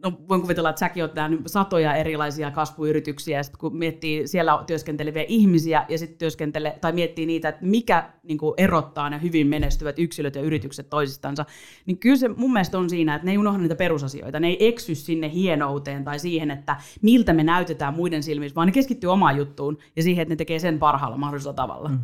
[0.03, 5.25] no voin kuvitella, että säkin nähnyt satoja erilaisia kasvuyrityksiä, ja sitten kun miettii siellä työskenteleviä
[5.27, 9.99] ihmisiä, ja sitten työskentele, tai miettii niitä, että mikä niin kuin erottaa ne hyvin menestyvät
[9.99, 11.45] yksilöt ja yritykset toisistansa,
[11.85, 14.67] niin kyllä se mun mielestä on siinä, että ne ei unohda niitä perusasioita, ne ei
[14.67, 19.37] eksy sinne hienouteen tai siihen, että miltä me näytetään muiden silmissä, vaan ne keskittyy omaan
[19.37, 21.89] juttuun ja siihen, että ne tekee sen parhaalla mahdollisella tavalla.
[21.89, 21.99] Mm.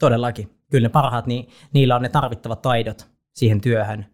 [0.00, 0.50] Todellakin.
[0.70, 4.06] Kyllä ne parhaat, niin niillä on ne tarvittavat taidot siihen työhön,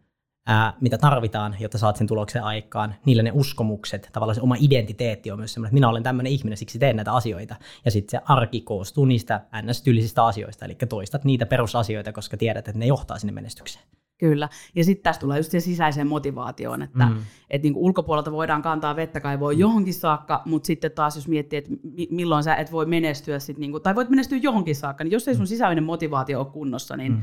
[0.46, 2.94] ää, mitä tarvitaan, jotta saat sen tuloksen aikaan.
[3.07, 6.57] Niillä ne uskomukset, tavallaan se oma identiteetti on myös semmoinen, että minä olen tämmöinen ihminen,
[6.57, 7.57] siksi teen näitä asioita.
[7.85, 12.78] Ja sitten se arki koostuu niistä ns-tyylisistä asioista, eli toistat niitä perusasioita, koska tiedät, että
[12.78, 13.85] ne johtaa sinne menestykseen.
[14.18, 14.48] Kyllä.
[14.74, 17.16] Ja sitten tästä tulee just se sisäiseen motivaatioon, että mm.
[17.50, 19.61] et niinku ulkopuolelta voidaan kantaa vettä kaivoon mm.
[19.61, 21.70] johonkin saakka, mutta sitten taas jos miettii, että
[22.11, 25.35] milloin sä et voi menestyä, sit niinku, tai voit menestyä johonkin saakka, niin jos ei
[25.35, 25.46] sun mm.
[25.46, 27.22] sisäinen motivaatio ole kunnossa, niin mm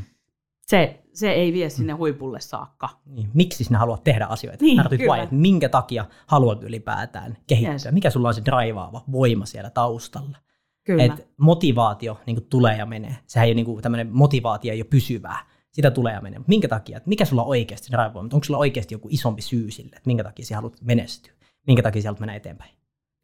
[0.70, 2.90] se, se ei vie sinne huipulle saakka.
[3.06, 3.30] Niin.
[3.34, 4.66] Miksi sinä haluat tehdä asioita?
[4.66, 7.74] Niin, vai, että minkä takia haluat ylipäätään kehittyä?
[7.74, 7.88] Yes.
[7.92, 10.38] Mikä sulla on se draivaava voima siellä taustalla?
[10.84, 11.04] Kyllä.
[11.04, 13.16] Et motivaatio niin tulee ja menee.
[13.28, 15.46] Sehän ei ole niin tämmöinen motivaatio ei ole pysyvää.
[15.72, 16.42] Sitä tulee ja menee.
[16.48, 16.98] Mikä takia?
[16.98, 18.30] Että mikä sulla on oikeasti draivaava?
[18.34, 21.34] Onko sulla oikeasti joku isompi syy sille, että minkä takia sinä haluat menestyä?
[21.68, 22.72] Minkä takia sinä haluat mennä eteenpäin?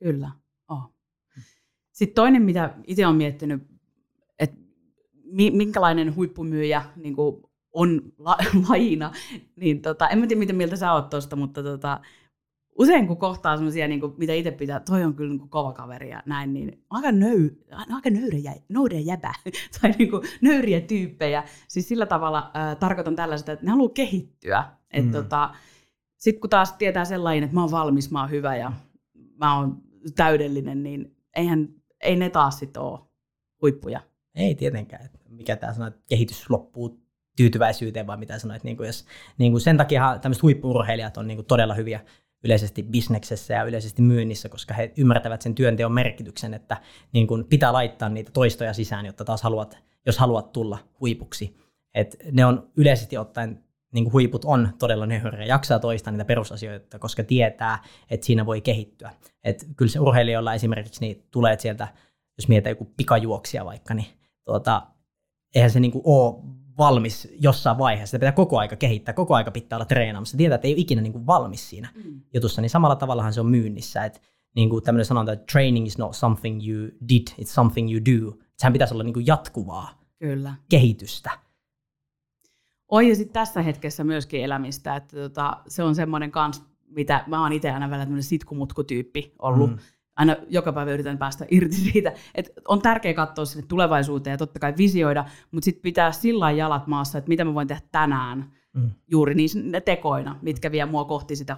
[0.03, 0.31] Kyllä.
[0.69, 0.93] Oh.
[1.91, 3.67] Sitten toinen, mitä itse olen miettinyt
[5.51, 8.37] minkälainen huippumyyjä niin kuin on la,
[8.69, 9.11] lajina,
[9.55, 11.99] niin tota, en mä tiedä, miten mieltä sä oot tosta, mutta tota,
[12.79, 16.23] usein kun kohtaa semmoisia, niin mitä itse pitää, toi on kyllä niin kova kaveri ja
[16.25, 19.33] näin, niin aika, nöy, aika nöyriä, nöyriä jäbä
[19.81, 21.43] tai niin kuin nöyriä tyyppejä.
[21.67, 24.65] Siis sillä tavalla äh, tarkoitan tällaista, että ne haluaa kehittyä.
[25.01, 25.11] Mm.
[25.11, 25.55] Tota,
[26.17, 28.71] Sitten kun taas tietää sellainen, että mä oon valmis, mä oon hyvä ja
[29.39, 29.81] mä oon
[30.15, 31.67] täydellinen, niin eihän,
[32.01, 32.99] ei ne taas sitten ole
[33.61, 34.01] huippuja.
[34.35, 35.09] Ei tietenkään.
[35.29, 36.99] Mikä tämä sanoo, että kehitys loppuu
[37.37, 38.63] tyytyväisyyteen, vai mitä sanoit.
[38.63, 39.05] Niin kuin jos,
[39.37, 41.99] niin kuin sen takia tämmöiset huippurheilijat on niin kuin todella hyviä
[42.43, 46.77] yleisesti bisneksessä ja yleisesti myynnissä, koska he ymmärtävät sen työnteon merkityksen, että
[47.13, 51.57] niin kuin pitää laittaa niitä toistoja sisään, jotta taas haluat, jos haluat tulla huipuksi.
[51.93, 56.99] Et ne on yleisesti ottaen niin kuin huiput on todella nöyrä jaksaa toistaa niitä perusasioita,
[56.99, 59.11] koska tietää, että siinä voi kehittyä.
[59.43, 61.87] Et kyllä se urheilijoilla esimerkiksi niin tulee sieltä,
[62.37, 64.07] jos mietitään joku pikajuoksia vaikka, niin
[64.45, 64.87] tuota,
[65.55, 68.11] eihän se niinku ole valmis jossain vaiheessa.
[68.11, 70.37] Sitä pitää koko aika kehittää, koko aika pitää olla treenaamassa.
[70.37, 72.21] Tietää, että ei ole ikinä niinku valmis siinä mm.
[72.33, 74.05] jutussa, niin samalla tavallahan se on myynnissä.
[74.05, 74.19] Että
[74.55, 78.37] niin kuin tämmöinen sanonta, että training is not something you did, it's something you do.
[78.57, 80.55] Sehän pitäisi olla niin kuin jatkuvaa Kyllä.
[80.69, 81.31] kehitystä.
[82.87, 87.41] Oi, ja sitten tässä hetkessä myöskin elämistä, että tota, se on semmoinen kans, mitä mä
[87.41, 89.69] oon itse aina välillä tämmöinen sitkumutku-tyyppi ollut.
[89.69, 89.77] Mm
[90.15, 94.59] aina joka päivä yritän päästä irti siitä, että on tärkeää katsoa sinne tulevaisuuteen ja totta
[94.59, 98.91] kai visioida, mutta sitten pitää sillä jalat maassa, että mitä mä voin tehdä tänään mm.
[99.11, 99.49] juuri niin
[99.85, 101.57] tekoina, mitkä vie mua kohti sitä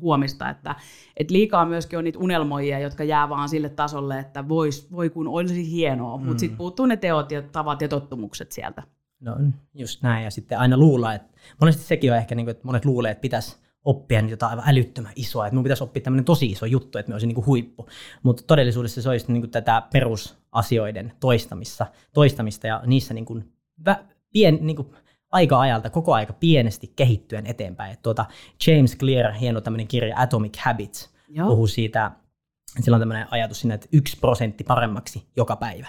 [0.00, 0.50] huomista.
[0.50, 0.74] Että,
[1.16, 5.28] että liikaa myöskin on niitä unelmoijia, jotka jää vaan sille tasolle, että vois, voi kun
[5.28, 6.24] olisi hienoa, mm.
[6.24, 8.82] mutta sitten puuttuu ne teot ja tavat ja tottumukset sieltä.
[9.20, 9.36] No
[9.74, 12.84] just näin, ja sitten aina luulla, että monesti sekin on ehkä, niin kuin, että monet
[12.84, 16.66] luulee, että pitäisi oppia jotain aivan älyttömän isoa, että minun pitäisi oppia tämmöinen tosi iso
[16.66, 17.88] juttu, että me olisin niin kuin huippu.
[18.22, 23.52] Mutta todellisuudessa se olisi niin kuin tätä perusasioiden toistamista, toistamista ja niissä niin kuin
[23.84, 23.96] vä,
[24.32, 24.88] pien, niin kuin
[25.32, 27.92] aika ajalta koko aika pienesti kehittyen eteenpäin.
[27.92, 28.26] Et tuota,
[28.66, 31.48] James Clear, hieno tämmöinen kirja Atomic Habits, Joo.
[31.48, 32.10] puhuu siitä,
[32.80, 35.86] sillä on tämmöinen ajatus siinä, että yksi prosentti paremmaksi joka päivä.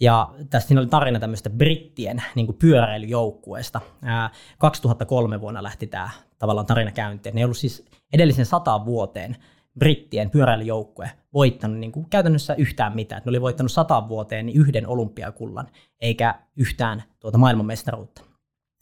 [0.00, 3.80] Ja tässä siinä oli tarina tämmöistä brittien niin pyöräilyjoukkueesta.
[4.02, 7.34] Ää, 2003 vuonna lähti tämä tavallaan tarina käyntiin.
[7.34, 9.36] Ne ei ollut siis edellisen sata vuoteen
[9.78, 13.22] brittien pyöräilyjoukkue voittanut niin kuin käytännössä yhtään mitään.
[13.24, 15.68] Ne oli voittanut sata vuoteen niin yhden olympiakullan,
[16.00, 18.22] eikä yhtään tuota maailmanmestaruutta.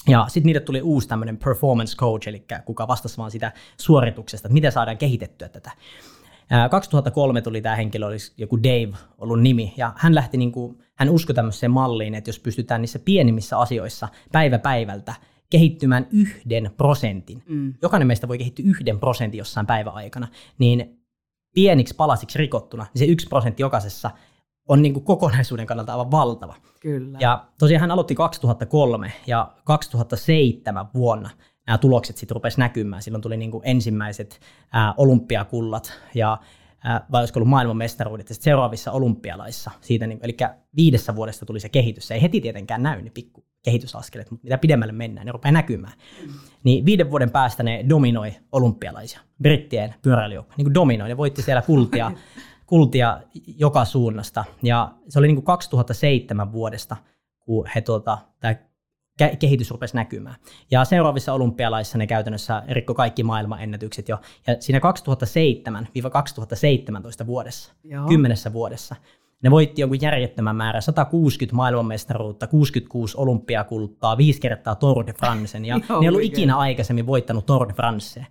[0.09, 4.55] Ja sitten niille tuli uusi tämmöinen performance coach, eli kuka vastasi vaan sitä suorituksesta, että
[4.55, 5.71] miten saadaan kehitettyä tätä.
[6.71, 11.11] 2003 tuli tämä henkilö, olisi joku Dave ollut nimi, ja hän lähti niin kuin, hän
[11.11, 15.15] uskoi tämmöiseen malliin, että jos pystytään niissä pienimmissä asioissa päivä päivältä
[15.51, 17.75] kehittymään yhden prosentin, mm.
[17.83, 20.29] jokainen meistä voi kehittyä yhden prosentin jossain päiväaikana,
[20.59, 21.01] niin
[21.55, 24.11] pieniksi palasiksi rikottuna, niin se yksi prosentti jokaisessa
[24.69, 26.55] on niin kuin kokonaisuuden kannalta aivan valtava.
[26.81, 27.19] Kyllä.
[27.21, 31.31] Ja tosiaan hän aloitti 2003 ja 2007 vuonna
[31.67, 33.03] nämä tulokset sitten rupesi näkymään.
[33.03, 34.41] Silloin tuli niin kuin ensimmäiset
[34.73, 36.39] ää, olympiakullat ja
[36.85, 39.71] ää, vai olisiko ollut maailmanmestaruudet ja seuraavissa olympialaissa.
[39.81, 40.37] Siitä, niin, eli
[40.77, 42.09] viidessä vuodesta tuli se kehitys.
[42.09, 45.93] Se ei heti tietenkään näy ne pikku kehitysaskeleet, mutta mitä pidemmälle mennään, ne rupeaa näkymään.
[46.65, 50.55] Niin viiden vuoden päästä ne dominoi olympialaisia, brittien pyöräilyjoukko.
[50.57, 52.13] Niin kuin dominoi, ne voitti siellä kultia,
[52.67, 53.21] kultia
[53.59, 54.45] joka suunnasta.
[54.63, 56.97] Ja se oli niin kuin 2007 vuodesta,
[57.41, 58.55] kun he tuota, tämä
[59.39, 60.37] kehitys rupesi näkymään.
[60.71, 64.19] Ja seuraavissa olympialaissa ne käytännössä rikko kaikki maailman ennätykset jo.
[64.47, 64.81] Ja siinä
[67.23, 68.09] 2007-2017 vuodessa, Joo.
[68.09, 68.97] kymmenessä vuodessa,
[69.43, 75.81] ne voitti jonkun järjettömän määrän, 160 maailmanmestaruutta, 66 olympiakultaa, viisi kertaa Tour de Francen, ja
[75.89, 78.27] Joo, ne ei ollut ikinä aikaisemmin voittanut Tour de France.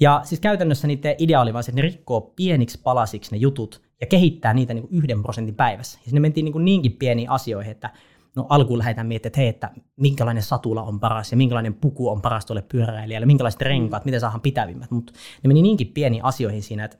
[0.00, 3.82] Ja siis käytännössä niiden idea oli vaan se, että ne rikkoo pieniksi palasiksi ne jutut
[4.00, 5.98] ja kehittää niitä niin kuin yhden prosentin päivässä.
[6.04, 7.90] Ja sinne mentiin niin kuin niinkin pieniin asioihin, että
[8.36, 12.22] no alkuun lähdetään miettimään, että hei, että minkälainen satula on paras ja minkälainen puku on
[12.22, 14.90] paras tuolle pyöräilijälle, minkälaiset renkaat, miten saadaan pitävimmät.
[14.90, 16.98] Mutta ne meni niinkin pieniin asioihin siinä, että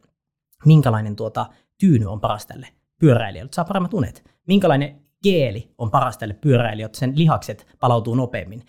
[0.64, 1.46] minkälainen tuota
[1.80, 2.68] tyyny on paras tälle
[3.00, 4.30] pyöräilijälle, saa paremmat unet.
[4.46, 8.62] Minkälainen geeli on paras tälle pyöräilijälle, että sen lihakset palautuu nopeammin.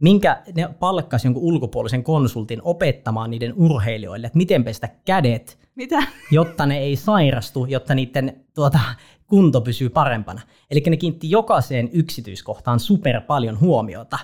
[0.00, 6.02] Minkä ne palkkasi jonkun ulkopuolisen konsultin opettamaan niiden urheilijoille, että miten pestä kädet, Mitä?
[6.30, 8.80] jotta ne ei sairastu, jotta niiden tuota,
[9.26, 10.40] kunto pysyy parempana.
[10.70, 14.18] Eli ne kiinnitti jokaiseen yksityiskohtaan super paljon huomiota,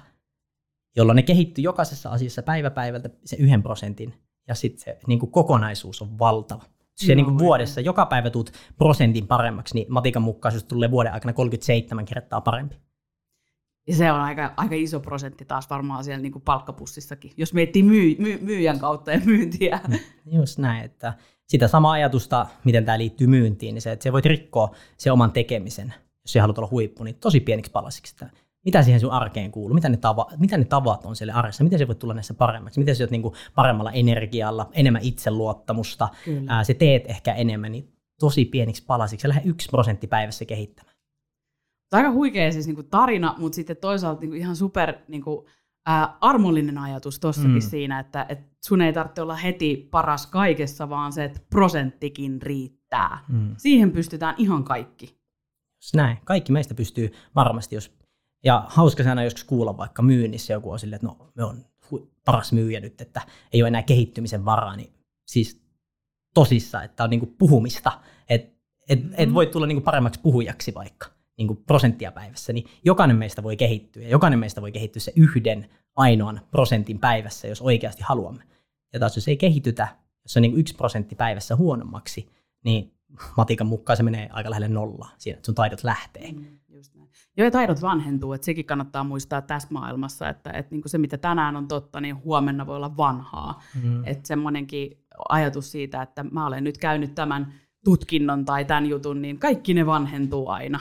[0.96, 4.14] jolloin ne kehittyi jokaisessa asiassa päivä päivältä se yhden prosentin,
[4.48, 6.62] ja sitten se niin kokonaisuus on valtava.
[6.96, 11.12] Se niin kuin vuodessa, joka päivä tuut prosentin paremmaksi, niin matikan mukaan se tulee vuoden
[11.12, 12.76] aikana 37 kertaa parempi.
[13.88, 17.82] Ja se on aika, aika iso prosentti taas varmaan siellä niin kuin palkkapussissakin, jos miettii
[17.82, 19.80] myy, myy, myyjän kautta ja myyntiä.
[20.38, 21.14] Just näin, että
[21.46, 25.32] sitä samaa ajatusta, miten tämä liittyy myyntiin, niin se, että se voit rikkoa se oman
[25.32, 28.16] tekemisen, jos sä haluat olla huippu, niin tosi pieniksi palasiksi.
[28.66, 31.78] Mitä siihen sun arkeen kuuluu, mitä ne, tava, mitä ne tavat on siellä arjessa, miten
[31.78, 36.08] se voi tulla näissä paremmaksi, miten sä oot niinku paremmalla energialla, enemmän itseluottamusta,
[36.46, 40.96] ää, se teet ehkä enemmän, niin tosi pieniksi palasiksi, lähde yksi prosentti päivässä kehittämään.
[41.92, 45.48] Aika huikea siis niinku tarina, mutta sitten toisaalta niinku ihan super niinku,
[45.86, 47.60] ää, armollinen ajatus tossakin mm.
[47.60, 53.18] siinä, että et sun ei tarvitse olla heti paras kaikessa, vaan se, että prosenttikin riittää.
[53.28, 53.54] Mm.
[53.58, 55.20] Siihen pystytään ihan kaikki.
[55.94, 56.18] Näin.
[56.24, 57.96] Kaikki meistä pystyy varmasti, jos...
[58.46, 61.64] Ja hauska sana joskus kuulla vaikka myynnissä joku on silleen, että no me on
[62.24, 63.20] paras myyjä nyt, että
[63.52, 64.92] ei ole enää kehittymisen varaa, niin
[65.26, 65.60] siis
[66.34, 68.56] tosissa, että on niinku puhumista, että
[68.88, 73.42] et, et voi tulla niinku paremmaksi puhujaksi vaikka niin kuin prosenttia päivässä, niin jokainen meistä
[73.42, 74.02] voi kehittyä.
[74.02, 78.42] Ja jokainen meistä voi kehittyä se yhden ainoan prosentin päivässä, jos oikeasti haluamme.
[78.92, 79.88] Ja taas jos ei kehitytä,
[80.24, 82.28] jos se on niin kuin yksi prosentti päivässä huonommaksi,
[82.64, 82.92] niin
[83.36, 86.32] matikan mukaan se menee aika lähelle nollaa siinä, että sun taidot lähtee.
[86.32, 87.08] Mm, just näin.
[87.36, 90.98] Joo, ja taidot vanhentuu, että sekin kannattaa muistaa tässä maailmassa, että, että niin kuin se,
[90.98, 93.62] mitä tänään on totta, niin huomenna voi olla vanhaa.
[93.82, 94.04] Mm.
[94.04, 97.52] Että semmoinenkin ajatus siitä, että mä olen nyt käynyt tämän
[97.84, 100.80] tutkinnon tai tämän jutun, niin kaikki ne vanhentuu aina.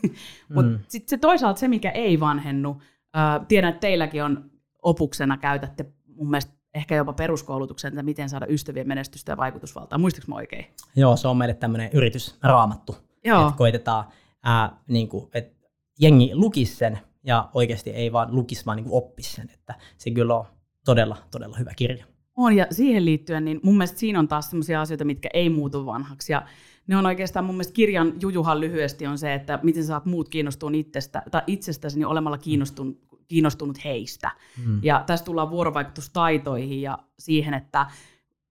[0.54, 0.78] Mutta mm.
[0.88, 2.82] sitten se toisaalta se, mikä ei vanhennu,
[3.16, 4.50] äh, tiedän, että teilläkin on
[4.82, 9.98] opuksena, käytätte mun mielestä ehkä jopa peruskoulutuksen, että miten saada ystävien menestystä ja vaikutusvaltaa.
[9.98, 10.66] Muistatko mä oikein?
[10.96, 12.96] Joo, se on meille tämmöinen yritysraamattu.
[13.24, 13.42] Joo.
[13.42, 14.04] Että koitetaan,
[14.42, 15.68] ää, niin kuin, että
[16.00, 19.50] jengi lukisi sen ja oikeasti ei vaan lukisi, vaan niin kuin oppisi sen.
[19.54, 20.44] Että se kyllä on
[20.84, 22.06] todella, todella hyvä kirja.
[22.36, 25.86] On, ja siihen liittyen, niin mun mielestä siinä on taas sellaisia asioita, mitkä ei muutu
[25.86, 26.32] vanhaksi.
[26.32, 26.46] Ja
[26.86, 30.70] ne on oikeastaan mun mielestä kirjan jujuhan lyhyesti on se, että miten saat muut kiinnostua
[30.74, 34.30] itsestä, tai itsestäsi niin olemalla kiinnostunut, kiinnostunut heistä.
[34.66, 34.80] Mm.
[34.82, 37.86] Ja tässä tullaan vuorovaikutustaitoihin ja siihen, että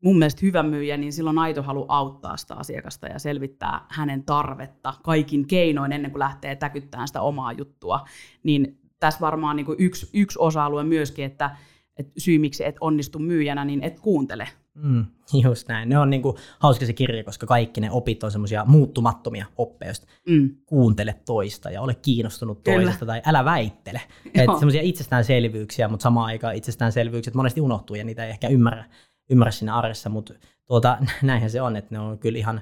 [0.03, 4.93] mun mielestä hyvä myyjä, niin silloin aito halu auttaa sitä asiakasta ja selvittää hänen tarvetta
[5.03, 8.05] kaikin keinoin ennen kuin lähtee täkyttämään sitä omaa juttua.
[8.43, 11.55] Niin tässä varmaan niin kuin yksi, yksi osa-alue myöskin, että
[11.97, 14.47] että syy miksi et onnistu myyjänä, niin et kuuntele.
[14.75, 15.05] Mm,
[15.43, 15.89] just näin.
[15.89, 19.93] Ne on niinku hauska se kirja, koska kaikki ne opit on semmoisia muuttumattomia oppeja.
[20.29, 20.55] Mm.
[20.65, 22.77] Kuuntele toista ja ole kiinnostunut Kyllä.
[22.77, 24.01] toisesta tai älä väittele.
[24.59, 28.85] Semmoisia itsestäänselvyyksiä, mutta samaan aikaan itsestäänselvyyksiä monesti unohtuu ja niitä ei ehkä ymmärrä,
[29.31, 30.33] ymmärrä siinä arjessa, mutta
[30.67, 32.61] tuota, näinhän se on, että ne on kyllä ihan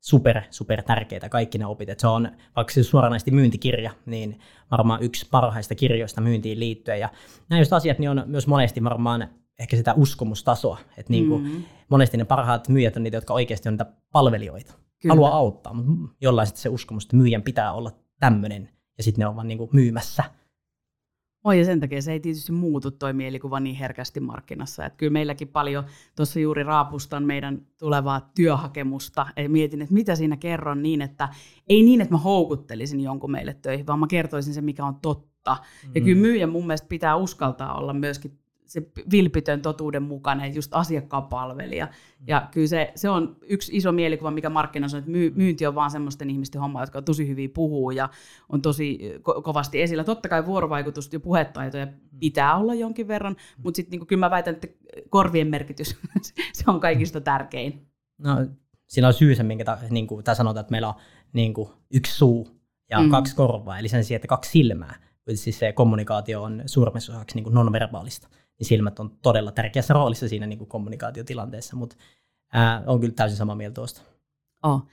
[0.00, 1.88] super, super tärkeitä kaikki ne opit.
[1.88, 7.00] Et se on vaikka siis suoranaisesti myyntikirja, niin varmaan yksi parhaista kirjoista myyntiin liittyen.
[7.00, 7.08] Ja
[7.50, 9.28] nämä just asiat niin on myös monesti varmaan
[9.58, 10.78] ehkä sitä uskomustasoa.
[10.96, 11.64] Että niin kuin mm-hmm.
[11.88, 14.74] monesti ne parhaat myyjät on niitä, jotka oikeasti on niitä palvelijoita.
[15.02, 15.12] Kyllä.
[15.12, 18.68] Haluaa auttaa, mutta jollain sitten se uskomus, että myyjän pitää olla tämmöinen.
[18.98, 20.24] Ja sitten ne on vaan niin kuin myymässä.
[21.44, 24.84] Oi, ja sen takia se ei tietysti muutu toi mielikuva niin herkästi markkinassa.
[24.84, 25.84] Että kyllä meilläkin paljon,
[26.16, 31.28] tuossa juuri raapustan meidän tulevaa työhakemusta, ja mietin, että mitä siinä kerron niin, että
[31.68, 35.56] ei niin, että mä houkuttelisin jonkun meille töihin, vaan mä kertoisin se, mikä on totta.
[35.94, 38.39] Ja kyllä myyjän mun mielestä pitää uskaltaa olla myöskin
[38.70, 41.88] se vilpitön totuuden mukainen, just asiakkaan palvelija.
[42.26, 45.90] Ja kyllä se, se on yksi iso mielikuva, mikä markkinassa on, että myynti on vaan
[45.90, 48.08] semmoisten ihmisten homma, jotka on tosi hyvin puhuu ja
[48.48, 50.04] on tosi ko- kovasti esillä.
[50.04, 51.86] Totta kai vuorovaikutus ja puhetaitoja
[52.20, 54.68] pitää olla jonkin verran, mutta sitten niin kyllä mä väitän, että
[55.08, 55.96] korvien merkitys,
[56.52, 57.86] se on kaikista tärkein.
[58.18, 58.46] No,
[58.88, 60.94] siinä on syy se, minkä ta, niin kuin, sanotaan, että meillä on
[61.32, 62.48] niin kuin, yksi suu
[62.90, 63.10] ja mm.
[63.10, 65.09] kaksi korvaa, eli sen sijaan, että kaksi silmää.
[65.34, 68.28] Siis se kommunikaatio on suuremmassa osaksi niin nonverbaalista
[68.60, 71.96] niin silmät on todella tärkeässä roolissa siinä niin kuin kommunikaatiotilanteessa, mutta
[72.52, 74.02] ää, on kyllä täysin samaa mieltä tuosta.
[74.62, 74.86] Oh.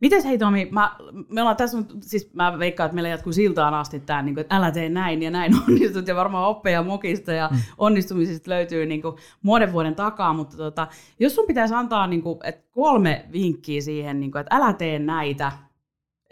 [0.00, 0.96] Mites hei Tomi, mä,
[1.28, 4.56] me ollaan tässä, siis mä veikkaan, että meillä jatkuu siltaan asti tämä, niin kuin, että
[4.56, 7.58] älä tee näin ja näin onnistut, ja varmaan oppeja mokista ja mm.
[7.78, 10.86] onnistumisista löytyy niin kuin, monen vuoden takaa, mutta tota,
[11.20, 14.98] jos sun pitäisi antaa niin kuin, että kolme vinkkiä siihen, niin kuin, että älä tee
[14.98, 15.52] näitä,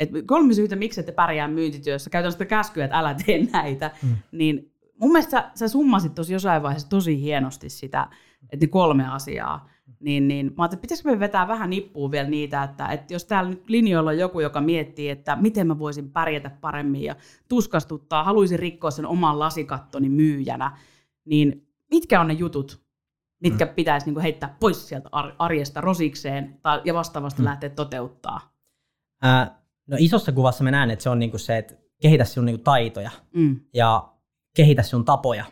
[0.03, 4.17] että kolme syytä, miksi ette pärjää myyntityössä, käytän sitä käskyä, että älä tee näitä, mm.
[4.33, 8.09] niin mun mielestä sä, sä summasit tuossa jossain vaiheessa tosi hienosti sitä,
[8.51, 9.69] että ne kolme asiaa.
[10.01, 13.25] Niin, niin mä ajattelin, että pitäisikö me vetää vähän nippuun vielä niitä, että, että jos
[13.25, 17.17] täällä nyt linjoilla on joku, joka miettii, että miten mä voisin pärjätä paremmin ja
[17.49, 20.79] tuskastuttaa, haluaisin rikkoa sen oman lasikattoni myyjänä,
[21.25, 22.83] niin mitkä on ne jutut,
[23.43, 23.75] mitkä mm.
[23.75, 27.47] pitäisi niin heittää pois sieltä arjesta rosikseen tai, ja vastaavasti mm.
[27.47, 28.55] lähteä toteuttaa?
[29.23, 32.63] Ää, no isossa kuvassa mä näen, että se on niinku se, että kehitä sinun niinku
[32.63, 33.61] taitoja mm.
[33.75, 34.09] ja
[34.57, 35.45] kehitä sun tapoja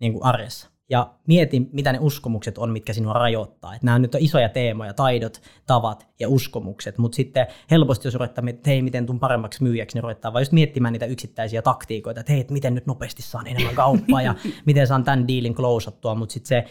[0.00, 0.70] niin kuin arjessa.
[0.90, 3.74] Ja mieti, mitä ne uskomukset on, mitkä sinua rajoittaa.
[3.74, 8.48] Et nämä nyt on isoja teemoja, taidot, tavat ja uskomukset, mutta sitten helposti, jos ruvetaan
[8.48, 12.32] että hei, miten tuun paremmaksi myyjäksi, niin ruvetaan vaan just miettimään niitä yksittäisiä taktiikoita, että
[12.32, 14.34] hei, että miten nyt nopeasti saan enemmän kauppaa ja
[14.66, 16.64] miten saan tämän diilin klousattua, mutta sitten se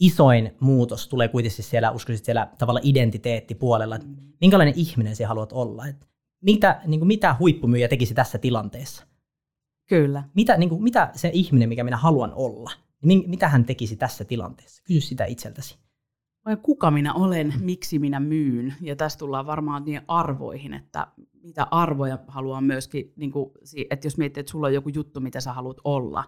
[0.00, 4.08] isoin muutos tulee kuitenkin siellä, uskoisin siellä tavalla identiteettipuolella, että
[4.40, 6.06] minkälainen ihminen sinä haluat olla, että
[6.40, 9.06] mitä, niin kuin mitä huippumyyjä tekisi tässä tilanteessa.
[9.88, 10.24] Kyllä.
[10.34, 12.70] Mitä, niin kuin, mitä se ihminen, mikä minä haluan olla,
[13.04, 14.82] niin mitä hän tekisi tässä tilanteessa?
[14.86, 15.78] Kysy sitä itseltäsi.
[16.44, 18.74] Vai kuka minä olen, miksi minä myyn?
[18.80, 21.06] Ja tässä tullaan varmaan niin arvoihin, että
[21.42, 23.50] mitä arvoja haluan myöskin, niin kuin,
[23.90, 26.24] että jos miettii, että sulla on joku juttu, mitä sä haluat olla,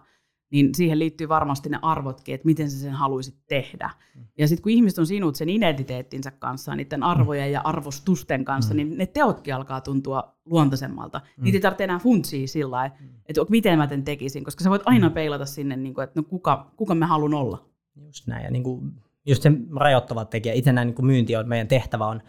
[0.53, 3.89] niin siihen liittyy varmasti ne arvotkin, että miten sä sen haluaisit tehdä.
[4.15, 4.25] Mm.
[4.37, 8.77] Ja sitten kun ihmiset on sinut sen identiteettinsä kanssa, niiden arvojen ja arvostusten kanssa, mm.
[8.77, 11.21] niin ne teotkin alkaa tuntua luontaisemmalta.
[11.37, 11.43] Mm.
[11.43, 13.07] Niitä ei tarvitse enää funtsia sillä lailla, mm.
[13.25, 15.13] että miten mä tämän tekisin, koska sä voit aina mm.
[15.13, 17.65] peilata sinne, niin että no kuka, kuka mä haluan olla.
[18.05, 18.91] Just näin, ja niin kuin,
[19.25, 20.53] just se rajoittava tekijä.
[20.53, 22.21] Itse näin niin myynti on, meidän tehtävä on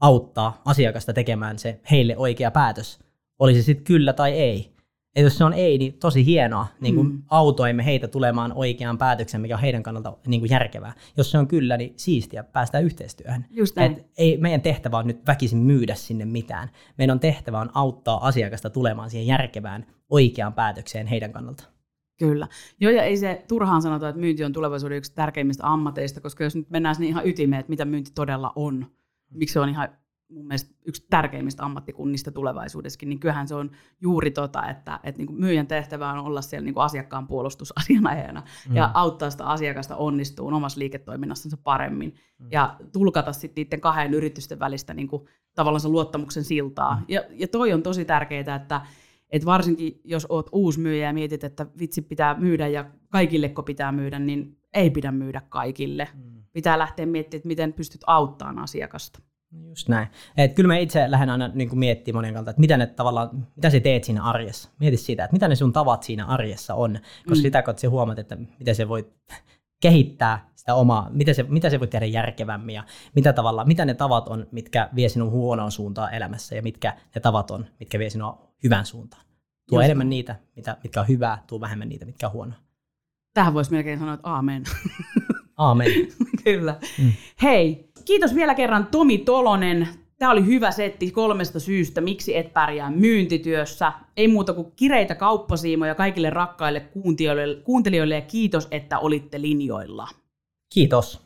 [0.00, 2.98] auttaa asiakasta tekemään se heille oikea päätös.
[3.38, 4.75] Oli se sitten kyllä tai ei.
[5.16, 6.66] Ja jos se on ei, niin tosi hienoa.
[6.80, 7.22] Niin kuin mm.
[7.30, 10.92] autoimme heitä tulemaan oikeaan päätöksen, mikä on heidän kannalta niin kuin järkevää.
[11.16, 13.44] Jos se on kyllä, niin siistiä, päästään yhteistyöhön.
[13.50, 13.92] Just näin.
[13.92, 16.70] Et ei, meidän tehtävä on nyt väkisin myydä sinne mitään.
[16.98, 21.64] Meidän tehtävä on auttaa asiakasta tulemaan siihen järkevään, oikeaan päätökseen heidän kannalta.
[22.18, 22.48] Kyllä.
[22.80, 26.56] Joo, ja ei se turhaan sanota, että myynti on tulevaisuuden yksi tärkeimmistä ammateista, koska jos
[26.56, 28.86] nyt mennään sinne ihan ytimeen, että mitä myynti todella on,
[29.30, 29.88] miksi se on ihan
[30.28, 35.26] mun mielestä yksi tärkeimmistä ammattikunnista tulevaisuudessakin, niin kyllähän se on juuri tota, että, että niin
[35.26, 38.76] kuin myyjän tehtävä on olla siellä niin kuin asiakkaan puolustusasianajana mm.
[38.76, 42.48] ja auttaa sitä asiakasta onnistumaan omassa liiketoiminnassansa paremmin mm.
[42.50, 46.96] ja tulkata sitten niiden kahden yritysten välistä niin kuin, tavallaan se luottamuksen siltaa.
[46.96, 47.04] Mm.
[47.08, 48.80] Ja, ja toi on tosi tärkeää, että,
[49.30, 53.92] että varsinkin jos oot uusi myyjä ja mietit, että vitsi pitää myydä ja kaikilleko pitää
[53.92, 56.08] myydä, niin ei pidä myydä kaikille.
[56.14, 56.42] Mm.
[56.52, 59.20] Pitää lähteä miettimään, että miten pystyt auttamaan asiakasta.
[59.52, 60.08] Just näin.
[60.36, 63.70] Et kyllä mä itse lähden aina niin miettimään monen kalta, että mitä, ne tavallaan, mitä
[63.70, 64.70] sä teet siinä arjessa.
[64.80, 66.92] Mieti sitä, että mitä ne sun tavat siinä arjessa on.
[67.02, 67.42] Koska mm.
[67.42, 69.12] sitä kautta sä huomaat, että miten se voi
[69.80, 73.94] kehittää sitä omaa, mitä se, mitä se voi tehdä järkevämmin ja mitä, tavalla, mitä ne
[73.94, 78.10] tavat on, mitkä vie sinun huonoon suuntaan elämässä ja mitkä ne tavat on, mitkä vie
[78.10, 79.26] sinua hyvään suuntaan.
[79.68, 82.58] Tuo Just enemmän niitä, mitä, mitkä on hyvää, tuo vähemmän niitä, mitkä on huonoa.
[83.34, 84.64] Tähän voisi melkein sanoa, että aamen.
[85.56, 85.90] Aamen.
[86.44, 86.78] Kyllä.
[86.98, 87.12] Mm.
[87.42, 89.88] Hei, kiitos vielä kerran Tomi Tolonen.
[90.18, 93.92] Tämä oli hyvä setti kolmesta syystä, miksi et pärjää myyntityössä.
[94.16, 100.08] Ei muuta kuin kireitä kauppasiimoja kaikille rakkaille kuuntelijoille, kuuntelijoille ja kiitos, että olitte linjoilla.
[100.74, 101.20] Kiitos.